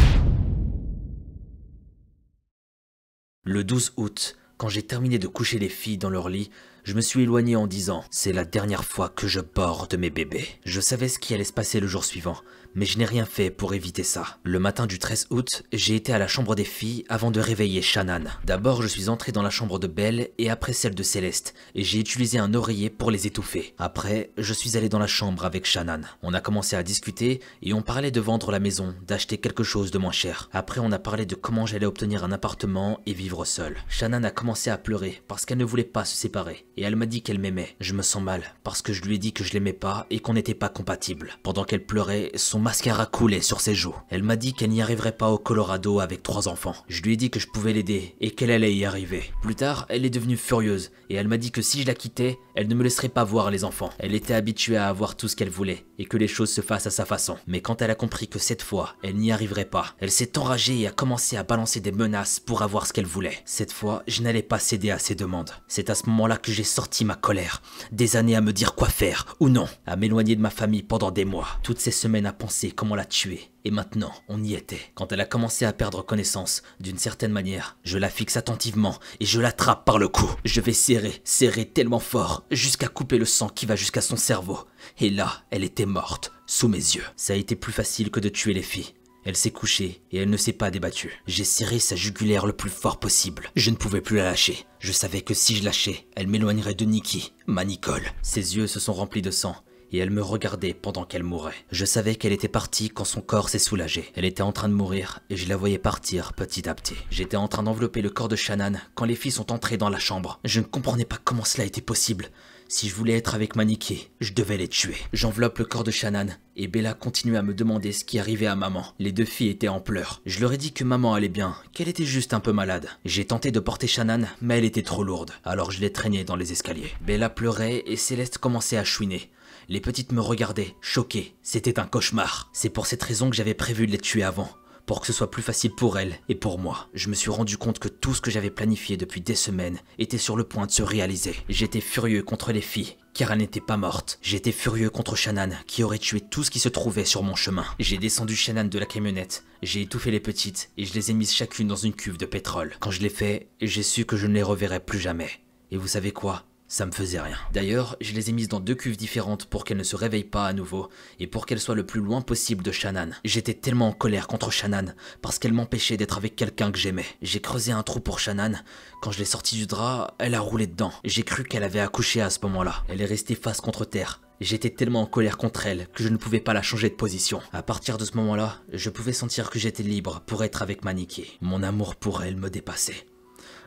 Le 3.44 3.64
12 3.64 3.92
août, 3.98 4.36
quand 4.56 4.70
j'ai 4.70 4.82
terminé 4.82 5.18
de 5.18 5.28
coucher 5.28 5.58
les 5.58 5.68
filles 5.68 5.98
dans 5.98 6.10
leur 6.10 6.30
lit, 6.30 6.50
je 6.88 6.94
me 6.94 7.02
suis 7.02 7.24
éloigné 7.24 7.54
en 7.54 7.66
disant 7.66 8.02
«C'est 8.10 8.32
la 8.32 8.46
dernière 8.46 8.82
fois 8.82 9.10
que 9.10 9.28
je 9.28 9.40
borde 9.40 9.94
mes 9.98 10.08
bébés». 10.08 10.48
Je 10.64 10.80
savais 10.80 11.08
ce 11.08 11.18
qui 11.18 11.34
allait 11.34 11.44
se 11.44 11.52
passer 11.52 11.80
le 11.80 11.86
jour 11.86 12.02
suivant, 12.02 12.38
mais 12.74 12.86
je 12.86 12.96
n'ai 12.96 13.04
rien 13.04 13.26
fait 13.26 13.50
pour 13.50 13.74
éviter 13.74 14.02
ça. 14.02 14.38
Le 14.42 14.58
matin 14.58 14.86
du 14.86 14.98
13 14.98 15.26
août, 15.28 15.64
j'ai 15.70 15.96
été 15.96 16.14
à 16.14 16.18
la 16.18 16.28
chambre 16.28 16.54
des 16.54 16.64
filles 16.64 17.04
avant 17.10 17.30
de 17.30 17.40
réveiller 17.40 17.82
Shannon. 17.82 18.24
D'abord, 18.44 18.80
je 18.80 18.86
suis 18.86 19.10
entré 19.10 19.32
dans 19.32 19.42
la 19.42 19.50
chambre 19.50 19.78
de 19.78 19.86
Belle 19.86 20.30
et 20.38 20.48
après 20.48 20.72
celle 20.72 20.94
de 20.94 21.02
Céleste, 21.02 21.52
et 21.74 21.84
j'ai 21.84 21.98
utilisé 21.98 22.38
un 22.38 22.54
oreiller 22.54 22.88
pour 22.88 23.10
les 23.10 23.26
étouffer. 23.26 23.74
Après, 23.76 24.30
je 24.38 24.54
suis 24.54 24.78
allé 24.78 24.88
dans 24.88 24.98
la 24.98 25.06
chambre 25.06 25.44
avec 25.44 25.66
Shannon. 25.66 26.00
On 26.22 26.32
a 26.32 26.40
commencé 26.40 26.74
à 26.74 26.82
discuter 26.82 27.40
et 27.62 27.74
on 27.74 27.82
parlait 27.82 28.10
de 28.10 28.20
vendre 28.20 28.50
la 28.50 28.60
maison, 28.60 28.94
d'acheter 29.06 29.36
quelque 29.36 29.64
chose 29.64 29.90
de 29.90 29.98
moins 29.98 30.12
cher. 30.12 30.48
Après, 30.54 30.80
on 30.80 30.92
a 30.92 30.98
parlé 30.98 31.26
de 31.26 31.34
comment 31.34 31.66
j'allais 31.66 31.84
obtenir 31.84 32.24
un 32.24 32.32
appartement 32.32 33.00
et 33.04 33.12
vivre 33.12 33.44
seul. 33.44 33.76
Shannon 33.88 34.24
a 34.24 34.30
commencé 34.30 34.70
à 34.70 34.78
pleurer 34.78 35.20
parce 35.28 35.44
qu'elle 35.44 35.58
ne 35.58 35.64
voulait 35.64 35.84
pas 35.84 36.06
se 36.06 36.16
séparer, 36.16 36.64
et 36.78 36.82
elle 36.82 36.96
m'a 36.96 37.06
dit 37.06 37.22
qu'elle 37.22 37.40
m'aimait. 37.40 37.74
Je 37.80 37.92
me 37.92 38.02
sens 38.02 38.22
mal 38.22 38.54
parce 38.62 38.82
que 38.82 38.92
je 38.92 39.02
lui 39.02 39.16
ai 39.16 39.18
dit 39.18 39.32
que 39.32 39.42
je 39.42 39.52
l'aimais 39.52 39.72
pas 39.72 40.06
et 40.10 40.20
qu'on 40.20 40.34
n'était 40.34 40.54
pas 40.54 40.68
compatibles. 40.68 41.32
Pendant 41.42 41.64
qu'elle 41.64 41.84
pleurait, 41.84 42.30
son 42.36 42.60
mascara 42.60 43.06
coulait 43.06 43.40
sur 43.40 43.60
ses 43.60 43.74
joues. 43.74 43.96
Elle 44.10 44.22
m'a 44.22 44.36
dit 44.36 44.54
qu'elle 44.54 44.70
n'y 44.70 44.80
arriverait 44.80 45.16
pas 45.16 45.28
au 45.28 45.38
Colorado 45.38 45.98
avec 45.98 46.22
trois 46.22 46.46
enfants. 46.46 46.76
Je 46.88 47.02
lui 47.02 47.14
ai 47.14 47.16
dit 47.16 47.30
que 47.30 47.40
je 47.40 47.48
pouvais 47.48 47.72
l'aider 47.72 48.14
et 48.20 48.30
qu'elle 48.30 48.52
allait 48.52 48.74
y 48.74 48.84
arriver. 48.84 49.24
Plus 49.42 49.56
tard, 49.56 49.86
elle 49.88 50.06
est 50.06 50.10
devenue 50.10 50.36
furieuse 50.36 50.92
et 51.10 51.16
elle 51.16 51.26
m'a 51.26 51.36
dit 51.36 51.50
que 51.50 51.62
si 51.62 51.82
je 51.82 51.86
la 51.86 51.94
quittais, 51.94 52.38
elle 52.54 52.68
ne 52.68 52.74
me 52.74 52.84
laisserait 52.84 53.08
pas 53.08 53.24
voir 53.24 53.50
les 53.50 53.64
enfants. 53.64 53.90
Elle 53.98 54.14
était 54.14 54.34
habituée 54.34 54.76
à 54.76 54.88
avoir 54.88 55.16
tout 55.16 55.26
ce 55.26 55.34
qu'elle 55.34 55.50
voulait 55.50 55.84
et 55.98 56.04
que 56.04 56.16
les 56.16 56.28
choses 56.28 56.50
se 56.50 56.60
fassent 56.60 56.86
à 56.86 56.90
sa 56.90 57.04
façon. 57.04 57.38
Mais 57.46 57.60
quand 57.60 57.82
elle 57.82 57.90
a 57.90 57.96
compris 57.96 58.28
que 58.28 58.38
cette 58.38 58.62
fois, 58.62 58.94
elle 59.02 59.16
n'y 59.16 59.32
arriverait 59.32 59.64
pas, 59.64 59.94
elle 59.98 60.10
s'est 60.10 60.38
enragée 60.38 60.78
et 60.80 60.86
a 60.86 60.92
commencé 60.92 61.36
à 61.36 61.42
balancer 61.42 61.80
des 61.80 61.92
menaces 61.92 62.38
pour 62.38 62.62
avoir 62.62 62.86
ce 62.86 62.92
qu'elle 62.92 63.06
voulait. 63.06 63.38
Cette 63.44 63.72
fois, 63.72 64.02
je 64.06 64.22
n'allais 64.22 64.42
pas 64.42 64.58
céder 64.58 64.90
à 64.90 64.98
ses 64.98 65.14
demandes. 65.14 65.50
C'est 65.66 65.90
à 65.90 65.94
ce 65.94 66.08
moment-là 66.08 66.36
que 66.36 66.52
j'ai 66.52 66.64
sorti 66.68 67.04
ma 67.04 67.14
colère. 67.14 67.62
Des 67.90 68.16
années 68.16 68.36
à 68.36 68.40
me 68.40 68.52
dire 68.52 68.74
quoi 68.74 68.88
faire 68.88 69.36
ou 69.40 69.48
non, 69.48 69.68
à 69.86 69.96
m'éloigner 69.96 70.36
de 70.36 70.40
ma 70.40 70.50
famille 70.50 70.82
pendant 70.82 71.10
des 71.10 71.24
mois. 71.24 71.48
Toutes 71.62 71.80
ces 71.80 71.90
semaines 71.90 72.26
à 72.26 72.32
penser 72.32 72.70
comment 72.70 72.94
la 72.94 73.04
tuer. 73.04 73.50
Et 73.64 73.70
maintenant, 73.70 74.12
on 74.28 74.42
y 74.42 74.54
était. 74.54 74.80
Quand 74.94 75.12
elle 75.12 75.20
a 75.20 75.26
commencé 75.26 75.64
à 75.64 75.72
perdre 75.72 76.02
connaissance, 76.02 76.62
d'une 76.80 76.98
certaine 76.98 77.32
manière, 77.32 77.76
je 77.84 77.98
la 77.98 78.08
fixe 78.08 78.36
attentivement 78.36 78.98
et 79.20 79.26
je 79.26 79.40
l'attrape 79.40 79.84
par 79.84 79.98
le 79.98 80.08
cou. 80.08 80.30
Je 80.44 80.60
vais 80.60 80.72
serrer, 80.72 81.20
serrer 81.24 81.66
tellement 81.66 81.98
fort, 81.98 82.44
jusqu'à 82.50 82.88
couper 82.88 83.18
le 83.18 83.24
sang 83.24 83.48
qui 83.48 83.66
va 83.66 83.76
jusqu'à 83.76 84.00
son 84.00 84.16
cerveau. 84.16 84.60
Et 84.98 85.10
là, 85.10 85.42
elle 85.50 85.64
était 85.64 85.86
morte, 85.86 86.32
sous 86.46 86.68
mes 86.68 86.76
yeux. 86.76 87.04
Ça 87.16 87.32
a 87.32 87.36
été 87.36 87.56
plus 87.56 87.72
facile 87.72 88.10
que 88.10 88.20
de 88.20 88.28
tuer 88.28 88.54
les 88.54 88.62
filles. 88.62 88.94
Elle 89.28 89.36
s'est 89.36 89.50
couchée 89.50 90.00
et 90.10 90.16
elle 90.16 90.30
ne 90.30 90.38
s'est 90.38 90.54
pas 90.54 90.70
débattue. 90.70 91.20
J'ai 91.26 91.44
serré 91.44 91.80
sa 91.80 91.96
jugulaire 91.96 92.46
le 92.46 92.54
plus 92.54 92.70
fort 92.70 92.98
possible. 92.98 93.50
Je 93.56 93.68
ne 93.70 93.76
pouvais 93.76 94.00
plus 94.00 94.16
la 94.16 94.24
lâcher. 94.24 94.64
Je 94.80 94.90
savais 94.90 95.20
que 95.20 95.34
si 95.34 95.54
je 95.54 95.64
lâchais, 95.64 96.06
elle 96.16 96.28
m'éloignerait 96.28 96.74
de 96.74 96.86
Nikki, 96.86 97.34
ma 97.46 97.66
Nicole. 97.66 98.06
Ses 98.22 98.56
yeux 98.56 98.66
se 98.66 98.80
sont 98.80 98.94
remplis 98.94 99.20
de 99.20 99.30
sang 99.30 99.54
et 99.92 99.98
elle 99.98 100.10
me 100.10 100.22
regardait 100.22 100.72
pendant 100.72 101.04
qu'elle 101.04 101.24
mourait. 101.24 101.52
Je 101.70 101.84
savais 101.84 102.14
qu'elle 102.14 102.32
était 102.32 102.48
partie 102.48 102.88
quand 102.88 103.04
son 103.04 103.20
corps 103.20 103.50
s'est 103.50 103.58
soulagé. 103.58 104.10
Elle 104.14 104.24
était 104.24 104.42
en 104.42 104.52
train 104.52 104.70
de 104.70 104.74
mourir 104.74 105.20
et 105.28 105.36
je 105.36 105.46
la 105.46 105.58
voyais 105.58 105.76
partir 105.76 106.32
petit 106.32 106.66
à 106.66 106.74
petit. 106.74 106.96
J'étais 107.10 107.36
en 107.36 107.48
train 107.48 107.64
d'envelopper 107.64 108.00
le 108.00 108.08
corps 108.08 108.28
de 108.28 108.36
Shannon 108.36 108.78
quand 108.94 109.04
les 109.04 109.14
filles 109.14 109.32
sont 109.32 109.52
entrées 109.52 109.76
dans 109.76 109.90
la 109.90 109.98
chambre. 109.98 110.40
Je 110.46 110.60
ne 110.60 110.64
comprenais 110.64 111.04
pas 111.04 111.18
comment 111.22 111.44
cela 111.44 111.64
était 111.64 111.82
possible. 111.82 112.30
Si 112.70 112.86
je 112.86 112.94
voulais 112.94 113.16
être 113.16 113.34
avec 113.34 113.56
Maniki, 113.56 114.10
je 114.20 114.34
devais 114.34 114.58
les 114.58 114.68
tuer. 114.68 114.98
J'enveloppe 115.14 115.58
le 115.58 115.64
corps 115.64 115.84
de 115.84 115.90
Shannon 115.90 116.26
et 116.54 116.68
Bella 116.68 116.92
continue 116.92 117.38
à 117.38 117.42
me 117.42 117.54
demander 117.54 117.92
ce 117.92 118.04
qui 118.04 118.18
arrivait 118.18 118.46
à 118.46 118.56
maman. 118.56 118.84
Les 118.98 119.10
deux 119.10 119.24
filles 119.24 119.48
étaient 119.48 119.68
en 119.68 119.80
pleurs. 119.80 120.20
Je 120.26 120.38
leur 120.40 120.52
ai 120.52 120.58
dit 120.58 120.72
que 120.72 120.84
maman 120.84 121.14
allait 121.14 121.30
bien, 121.30 121.56
qu'elle 121.72 121.88
était 121.88 122.04
juste 122.04 122.34
un 122.34 122.40
peu 122.40 122.52
malade. 122.52 122.90
J'ai 123.06 123.24
tenté 123.24 123.52
de 123.52 123.58
porter 123.58 123.86
Shannon, 123.86 124.26
mais 124.42 124.58
elle 124.58 124.66
était 124.66 124.82
trop 124.82 125.02
lourde. 125.02 125.30
Alors 125.46 125.70
je 125.70 125.80
l'ai 125.80 125.94
traînée 125.94 126.24
dans 126.24 126.36
les 126.36 126.52
escaliers. 126.52 126.92
Bella 127.00 127.30
pleurait 127.30 127.84
et 127.86 127.96
Céleste 127.96 128.36
commençait 128.36 128.76
à 128.76 128.84
chouiner. 128.84 129.30
Les 129.70 129.80
petites 129.80 130.12
me 130.12 130.20
regardaient, 130.20 130.74
choquées. 130.82 131.36
C'était 131.42 131.80
un 131.80 131.86
cauchemar. 131.86 132.50
C'est 132.52 132.68
pour 132.68 132.86
cette 132.86 133.02
raison 133.02 133.30
que 133.30 133.36
j'avais 133.36 133.54
prévu 133.54 133.86
de 133.86 133.92
les 133.92 133.98
tuer 133.98 134.24
avant 134.24 134.50
pour 134.88 135.02
que 135.02 135.06
ce 135.06 135.12
soit 135.12 135.30
plus 135.30 135.42
facile 135.42 135.72
pour 135.72 135.98
elles 135.98 136.18
et 136.30 136.34
pour 136.34 136.58
moi. 136.58 136.88
Je 136.94 137.10
me 137.10 137.14
suis 137.14 137.30
rendu 137.30 137.58
compte 137.58 137.78
que 137.78 137.88
tout 137.88 138.14
ce 138.14 138.22
que 138.22 138.30
j'avais 138.30 138.48
planifié 138.48 138.96
depuis 138.96 139.20
des 139.20 139.34
semaines 139.34 139.78
était 139.98 140.16
sur 140.16 140.34
le 140.34 140.44
point 140.44 140.64
de 140.64 140.70
se 140.70 140.82
réaliser. 140.82 141.36
J'étais 141.50 141.82
furieux 141.82 142.22
contre 142.22 142.52
les 142.52 142.62
filles, 142.62 142.96
car 143.12 143.30
elles 143.30 143.38
n'étaient 143.38 143.60
pas 143.60 143.76
mortes. 143.76 144.18
J'étais 144.22 144.50
furieux 144.50 144.88
contre 144.88 145.14
Shannon, 145.14 145.50
qui 145.66 145.84
aurait 145.84 145.98
tué 145.98 146.22
tout 146.22 146.42
ce 146.42 146.50
qui 146.50 146.58
se 146.58 146.70
trouvait 146.70 147.04
sur 147.04 147.22
mon 147.22 147.34
chemin. 147.34 147.66
J'ai 147.78 147.98
descendu 147.98 148.34
Shannon 148.34 148.64
de 148.64 148.78
la 148.78 148.86
camionnette, 148.86 149.44
j'ai 149.62 149.82
étouffé 149.82 150.10
les 150.10 150.20
petites, 150.20 150.70
et 150.78 150.86
je 150.86 150.94
les 150.94 151.10
ai 151.10 151.14
mises 151.14 151.34
chacune 151.34 151.68
dans 151.68 151.76
une 151.76 151.92
cuve 151.92 152.16
de 152.16 152.24
pétrole. 152.24 152.74
Quand 152.80 152.90
je 152.90 153.02
l'ai 153.02 153.10
fait, 153.10 153.50
j'ai 153.60 153.82
su 153.82 154.06
que 154.06 154.16
je 154.16 154.26
ne 154.26 154.32
les 154.32 154.42
reverrais 154.42 154.80
plus 154.80 154.98
jamais. 154.98 155.28
Et 155.70 155.76
vous 155.76 155.88
savez 155.88 156.12
quoi? 156.12 156.46
Ça 156.68 156.86
me 156.86 156.92
faisait 156.92 157.20
rien. 157.20 157.36
D'ailleurs, 157.52 157.96
je 158.00 158.12
les 158.12 158.28
ai 158.28 158.32
mises 158.32 158.48
dans 158.48 158.60
deux 158.60 158.74
cuves 158.74 158.96
différentes 158.96 159.46
pour 159.46 159.64
qu'elles 159.64 159.78
ne 159.78 159.82
se 159.82 159.96
réveillent 159.96 160.24
pas 160.24 160.46
à 160.46 160.52
nouveau 160.52 160.88
et 161.18 161.26
pour 161.26 161.46
qu'elles 161.46 161.60
soient 161.60 161.74
le 161.74 161.86
plus 161.86 162.00
loin 162.00 162.20
possible 162.20 162.62
de 162.62 162.72
Shannon. 162.72 163.10
J'étais 163.24 163.54
tellement 163.54 163.88
en 163.88 163.92
colère 163.92 164.28
contre 164.28 164.50
Shannon 164.50 164.92
parce 165.22 165.38
qu'elle 165.38 165.54
m'empêchait 165.54 165.96
d'être 165.96 166.18
avec 166.18 166.36
quelqu'un 166.36 166.70
que 166.70 166.78
j'aimais. 166.78 167.06
J'ai 167.22 167.40
creusé 167.40 167.72
un 167.72 167.82
trou 167.82 168.00
pour 168.00 168.20
Shannon. 168.20 168.52
Quand 169.00 169.10
je 169.10 169.18
l'ai 169.18 169.24
sortie 169.24 169.56
du 169.56 169.66
drap, 169.66 170.14
elle 170.18 170.34
a 170.34 170.40
roulé 170.40 170.66
dedans. 170.66 170.92
J'ai 171.04 171.22
cru 171.22 171.44
qu'elle 171.44 171.64
avait 171.64 171.80
accouché 171.80 172.20
à 172.20 172.30
ce 172.30 172.40
moment-là. 172.42 172.84
Elle 172.88 173.00
est 173.00 173.06
restée 173.06 173.34
face 173.34 173.60
contre 173.60 173.84
terre. 173.84 174.20
J'étais 174.40 174.70
tellement 174.70 175.02
en 175.02 175.06
colère 175.06 175.36
contre 175.36 175.66
elle 175.66 175.88
que 175.94 176.04
je 176.04 176.08
ne 176.08 176.16
pouvais 176.16 176.40
pas 176.40 176.52
la 176.52 176.62
changer 176.62 176.90
de 176.90 176.94
position. 176.94 177.40
À 177.52 177.62
partir 177.62 177.98
de 177.98 178.04
ce 178.04 178.16
moment-là, 178.18 178.58
je 178.72 178.90
pouvais 178.90 179.12
sentir 179.12 179.50
que 179.50 179.58
j'étais 179.58 179.82
libre 179.82 180.22
pour 180.26 180.44
être 180.44 180.62
avec 180.62 180.84
Maniki. 180.84 181.38
Mon 181.40 181.62
amour 181.62 181.96
pour 181.96 182.22
elle 182.22 182.36
me 182.36 182.50
dépassait 182.50 183.06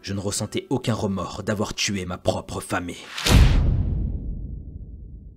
je 0.01 0.13
ne 0.13 0.19
ressentais 0.19 0.67
aucun 0.69 0.93
remords 0.93 1.43
d'avoir 1.43 1.73
tué 1.73 2.05
ma 2.05 2.17
propre 2.17 2.61
famille. 2.61 2.97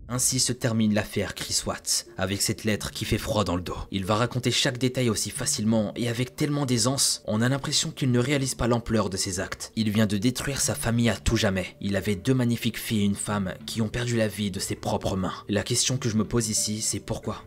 Ainsi 0.09 0.39
se 0.39 0.53
termine 0.53 0.93
l'affaire 0.93 1.35
Chris 1.35 1.63
Watts, 1.67 2.07
avec 2.19 2.43
cette 2.43 2.65
lettre 2.65 2.91
qui 2.91 3.05
fait 3.05 3.19
froid 3.19 3.43
dans 3.43 3.57
le 3.57 3.63
dos. 3.63 3.77
Il 3.91 4.05
va 4.05 4.17
raconter 4.17 4.51
chaque 4.51 4.77
détail 4.77 5.09
aussi 5.09 5.31
facilement 5.31 5.93
et 5.97 6.09
avec 6.09 6.37
tellement 6.37 6.67
d'aisance, 6.67 7.23
on 7.27 7.41
a 7.41 7.49
l'impression 7.49 7.91
qu'il 7.91 8.11
ne 8.11 8.19
réalise 8.19 8.55
pas 8.55 8.69
l'ampleur 8.69 9.09
de 9.09 9.17
ses 9.17 9.41
actes. 9.41 9.73
Il 9.77 9.91
vient 9.91 10.07
de 10.07 10.19
détruire 10.19 10.61
sa 10.61 10.75
famille 10.75 11.09
à 11.09 11.17
tout 11.17 11.37
jamais. 11.37 11.77
Il 11.81 11.97
avait 11.97 12.17
deux 12.17 12.35
magnifiques 12.35 12.79
filles 12.79 13.03
et 13.03 13.07
une 13.07 13.15
femme 13.15 13.55
qui 13.67 13.81
ont 13.81 13.89
perdu 13.89 14.17
la 14.17 14.29
vie 14.29 14.51
de 14.51 14.61
ses 14.61 14.77
propres 14.77 15.17
mains. 15.17 15.35
La 15.49 15.63
question 15.63 15.97
que 15.97 16.11
je 16.11 16.17
me 16.17 16.25
pose 16.25 16.51
ici, 16.51 16.83
c'est 16.83 17.01
pourquoi? 17.01 17.43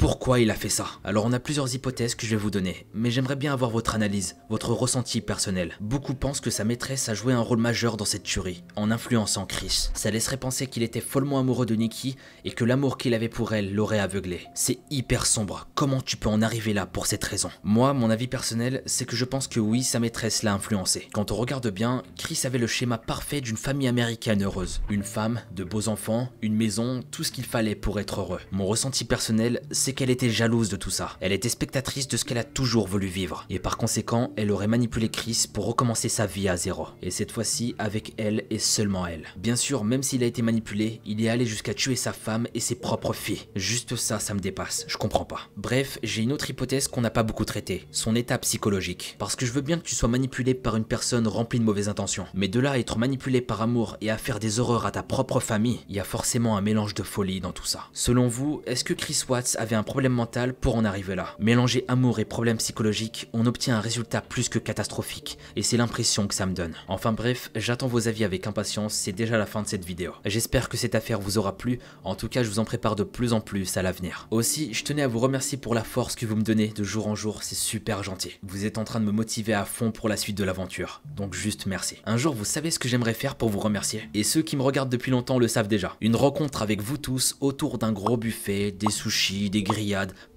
Pourquoi 0.00 0.40
il 0.40 0.50
a 0.50 0.54
fait 0.54 0.70
ça 0.70 0.86
Alors 1.04 1.26
on 1.26 1.32
a 1.34 1.38
plusieurs 1.38 1.74
hypothèses 1.74 2.14
que 2.14 2.24
je 2.24 2.30
vais 2.30 2.40
vous 2.40 2.50
donner, 2.50 2.86
mais 2.94 3.10
j'aimerais 3.10 3.36
bien 3.36 3.52
avoir 3.52 3.70
votre 3.70 3.94
analyse, 3.94 4.36
votre 4.48 4.72
ressenti 4.72 5.20
personnel. 5.20 5.74
Beaucoup 5.78 6.14
pensent 6.14 6.40
que 6.40 6.48
sa 6.48 6.64
maîtresse 6.64 7.10
a 7.10 7.14
joué 7.14 7.34
un 7.34 7.40
rôle 7.40 7.58
majeur 7.58 7.98
dans 7.98 8.06
cette 8.06 8.22
tuerie, 8.22 8.64
en 8.76 8.90
influençant 8.90 9.44
Chris. 9.44 9.90
Ça 9.92 10.10
laisserait 10.10 10.38
penser 10.38 10.68
qu'il 10.68 10.82
était 10.82 11.02
follement 11.02 11.38
amoureux 11.38 11.66
de 11.66 11.74
Nikki 11.74 12.16
et 12.46 12.52
que 12.52 12.64
l'amour 12.64 12.96
qu'il 12.96 13.12
avait 13.12 13.28
pour 13.28 13.52
elle 13.52 13.74
l'aurait 13.74 13.98
aveuglé. 13.98 14.40
C'est 14.54 14.78
hyper 14.88 15.26
sombre, 15.26 15.68
comment 15.74 16.00
tu 16.00 16.16
peux 16.16 16.30
en 16.30 16.40
arriver 16.40 16.72
là 16.72 16.86
pour 16.86 17.06
cette 17.06 17.24
raison? 17.24 17.50
Moi, 17.62 17.92
mon 17.92 18.08
avis 18.08 18.26
personnel, 18.26 18.82
c'est 18.86 19.04
que 19.04 19.16
je 19.16 19.26
pense 19.26 19.48
que 19.48 19.60
oui, 19.60 19.82
sa 19.82 20.00
maîtresse 20.00 20.42
l'a 20.42 20.54
influencé. 20.54 21.10
Quand 21.12 21.30
on 21.30 21.36
regarde 21.36 21.68
bien, 21.68 22.04
Chris 22.16 22.40
avait 22.44 22.56
le 22.56 22.66
schéma 22.66 22.96
parfait 22.96 23.42
d'une 23.42 23.58
famille 23.58 23.88
américaine 23.88 24.44
heureuse. 24.44 24.80
Une 24.88 25.04
femme, 25.04 25.42
de 25.54 25.62
beaux 25.62 25.88
enfants, 25.88 26.30
une 26.40 26.56
maison, 26.56 27.02
tout 27.10 27.22
ce 27.22 27.32
qu'il 27.32 27.44
fallait 27.44 27.74
pour 27.74 28.00
être 28.00 28.20
heureux. 28.20 28.40
Mon 28.50 28.64
ressenti 28.64 29.04
personnel, 29.04 29.60
c'est 29.90 29.94
qu'elle 29.94 30.10
était 30.10 30.30
jalouse 30.30 30.68
de 30.68 30.76
tout 30.76 30.90
ça. 30.90 31.16
Elle 31.20 31.32
était 31.32 31.48
spectatrice 31.48 32.06
de 32.06 32.16
ce 32.16 32.24
qu'elle 32.24 32.38
a 32.38 32.44
toujours 32.44 32.86
voulu 32.86 33.08
vivre. 33.08 33.44
Et 33.50 33.58
par 33.58 33.76
conséquent, 33.76 34.32
elle 34.36 34.52
aurait 34.52 34.68
manipulé 34.68 35.08
Chris 35.08 35.46
pour 35.52 35.66
recommencer 35.66 36.08
sa 36.08 36.26
vie 36.26 36.48
à 36.48 36.56
zéro. 36.56 36.86
Et 37.02 37.10
cette 37.10 37.32
fois-ci, 37.32 37.74
avec 37.76 38.14
elle 38.16 38.44
et 38.50 38.60
seulement 38.60 39.04
elle. 39.04 39.26
Bien 39.36 39.56
sûr, 39.56 39.82
même 39.82 40.04
s'il 40.04 40.22
a 40.22 40.26
été 40.26 40.42
manipulé, 40.42 41.00
il 41.04 41.24
est 41.24 41.28
allé 41.28 41.44
jusqu'à 41.44 41.74
tuer 41.74 41.96
sa 41.96 42.12
femme 42.12 42.46
et 42.54 42.60
ses 42.60 42.76
propres 42.76 43.14
filles. 43.14 43.48
Juste 43.56 43.96
ça, 43.96 44.20
ça 44.20 44.32
me 44.32 44.38
dépasse. 44.38 44.84
Je 44.86 44.96
comprends 44.96 45.24
pas. 45.24 45.40
Bref, 45.56 45.98
j'ai 46.04 46.22
une 46.22 46.30
autre 46.30 46.48
hypothèse 46.48 46.86
qu'on 46.86 47.00
n'a 47.00 47.10
pas 47.10 47.24
beaucoup 47.24 47.44
traitée. 47.44 47.88
Son 47.90 48.14
état 48.14 48.38
psychologique. 48.38 49.16
Parce 49.18 49.34
que 49.34 49.44
je 49.44 49.50
veux 49.50 49.60
bien 49.60 49.76
que 49.76 49.88
tu 49.88 49.96
sois 49.96 50.08
manipulé 50.08 50.54
par 50.54 50.76
une 50.76 50.84
personne 50.84 51.26
remplie 51.26 51.58
de 51.58 51.64
mauvaises 51.64 51.88
intentions. 51.88 52.26
Mais 52.32 52.46
de 52.46 52.60
là 52.60 52.70
à 52.70 52.78
être 52.78 52.96
manipulé 52.96 53.40
par 53.40 53.60
amour 53.60 53.96
et 54.00 54.12
à 54.12 54.18
faire 54.18 54.38
des 54.38 54.60
horreurs 54.60 54.86
à 54.86 54.92
ta 54.92 55.02
propre 55.02 55.40
famille, 55.40 55.80
il 55.88 55.96
y 55.96 56.00
a 56.00 56.04
forcément 56.04 56.56
un 56.56 56.60
mélange 56.60 56.94
de 56.94 57.02
folie 57.02 57.40
dans 57.40 57.50
tout 57.50 57.66
ça. 57.66 57.88
Selon 57.92 58.28
vous, 58.28 58.62
est-ce 58.66 58.84
que 58.84 58.94
Chris 58.94 59.24
Watts 59.28 59.56
avait 59.58 59.74
un 59.74 59.79
un 59.80 59.82
problème 59.82 60.12
mental 60.12 60.52
pour 60.52 60.76
en 60.76 60.84
arriver 60.84 61.14
là. 61.14 61.34
Mélanger 61.38 61.86
amour 61.88 62.18
et 62.20 62.26
problème 62.26 62.58
psychologique, 62.58 63.30
on 63.32 63.46
obtient 63.46 63.78
un 63.78 63.80
résultat 63.80 64.20
plus 64.20 64.50
que 64.50 64.58
catastrophique, 64.58 65.38
et 65.56 65.62
c'est 65.62 65.78
l'impression 65.78 66.26
que 66.26 66.34
ça 66.34 66.44
me 66.44 66.52
donne. 66.52 66.74
Enfin 66.86 67.12
bref, 67.12 67.50
j'attends 67.56 67.86
vos 67.86 68.06
avis 68.06 68.24
avec 68.24 68.46
impatience, 68.46 68.92
c'est 68.92 69.12
déjà 69.12 69.38
la 69.38 69.46
fin 69.46 69.62
de 69.62 69.66
cette 69.66 69.86
vidéo. 69.86 70.12
J'espère 70.26 70.68
que 70.68 70.76
cette 70.76 70.94
affaire 70.94 71.18
vous 71.18 71.38
aura 71.38 71.56
plu, 71.56 71.78
en 72.04 72.14
tout 72.14 72.28
cas 72.28 72.42
je 72.42 72.50
vous 72.50 72.58
en 72.58 72.66
prépare 72.66 72.94
de 72.94 73.04
plus 73.04 73.32
en 73.32 73.40
plus 73.40 73.78
à 73.78 73.82
l'avenir. 73.82 74.28
Aussi, 74.30 74.74
je 74.74 74.84
tenais 74.84 75.02
à 75.02 75.08
vous 75.08 75.18
remercier 75.18 75.56
pour 75.56 75.74
la 75.74 75.82
force 75.82 76.14
que 76.14 76.26
vous 76.26 76.36
me 76.36 76.42
donnez 76.42 76.68
de 76.68 76.84
jour 76.84 77.06
en 77.06 77.14
jour, 77.14 77.42
c'est 77.42 77.54
super 77.54 78.02
gentil. 78.02 78.38
Vous 78.42 78.66
êtes 78.66 78.76
en 78.76 78.84
train 78.84 79.00
de 79.00 79.06
me 79.06 79.12
motiver 79.12 79.54
à 79.54 79.64
fond 79.64 79.92
pour 79.92 80.10
la 80.10 80.18
suite 80.18 80.36
de 80.36 80.44
l'aventure, 80.44 81.00
donc 81.16 81.32
juste 81.32 81.64
merci. 81.64 81.96
Un 82.04 82.18
jour, 82.18 82.34
vous 82.34 82.44
savez 82.44 82.70
ce 82.70 82.78
que 82.78 82.88
j'aimerais 82.88 83.14
faire 83.14 83.34
pour 83.34 83.48
vous 83.48 83.60
remercier? 83.60 84.10
Et 84.12 84.24
ceux 84.24 84.42
qui 84.42 84.56
me 84.56 84.62
regardent 84.62 84.92
depuis 84.92 85.10
longtemps 85.10 85.38
le 85.38 85.48
savent 85.48 85.68
déjà. 85.68 85.96
Une 86.02 86.16
rencontre 86.16 86.60
avec 86.60 86.82
vous 86.82 86.98
tous 86.98 87.36
autour 87.40 87.78
d'un 87.78 87.92
gros 87.92 88.18
buffet, 88.18 88.72
des 88.72 88.90
sushis, 88.90 89.48
des 89.48 89.62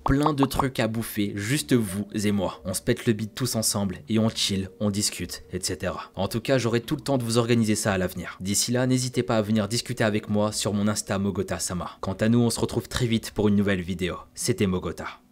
plein 0.04 0.34
de 0.34 0.46
trucs 0.46 0.80
à 0.80 0.88
bouffer, 0.88 1.34
juste 1.36 1.74
vous 1.74 2.08
et 2.14 2.32
moi. 2.32 2.62
On 2.66 2.74
se 2.74 2.82
pète 2.82 3.06
le 3.06 3.14
bide 3.14 3.34
tous 3.34 3.56
ensemble 3.56 4.00
et 4.10 4.20
on 4.20 4.30
chill, 4.30 4.70
on 4.80 4.90
discute, 4.90 5.44
etc. 5.54 5.94
En 6.16 6.28
tout 6.28 6.42
cas, 6.42 6.58
j'aurai 6.58 6.82
tout 6.82 6.96
le 6.96 7.02
temps 7.02 7.18
de 7.18 7.24
vous 7.24 7.38
organiser 7.38 7.76
ça 7.76 7.94
à 7.94 7.98
l'avenir. 7.98 8.38
D'ici 8.42 8.72
là, 8.72 8.86
n'hésitez 8.88 9.24
pas 9.24 9.38
à 9.38 9.42
venir 9.42 9.68
discuter 9.68 10.04
avec 10.04 10.30
moi 10.30 10.52
sur 10.52 10.74
mon 10.74 10.88
Insta 10.88 11.20
Mogota 11.20 11.60
Sama. 11.60 11.92
Quant 12.02 12.14
à 12.14 12.30
nous, 12.30 12.40
on 12.40 12.50
se 12.50 12.60
retrouve 12.60 12.88
très 12.88 13.06
vite 13.06 13.32
pour 13.32 13.48
une 13.48 13.56
nouvelle 13.56 13.82
vidéo. 13.82 14.18
C'était 14.36 14.68
Mogota. 14.68 15.23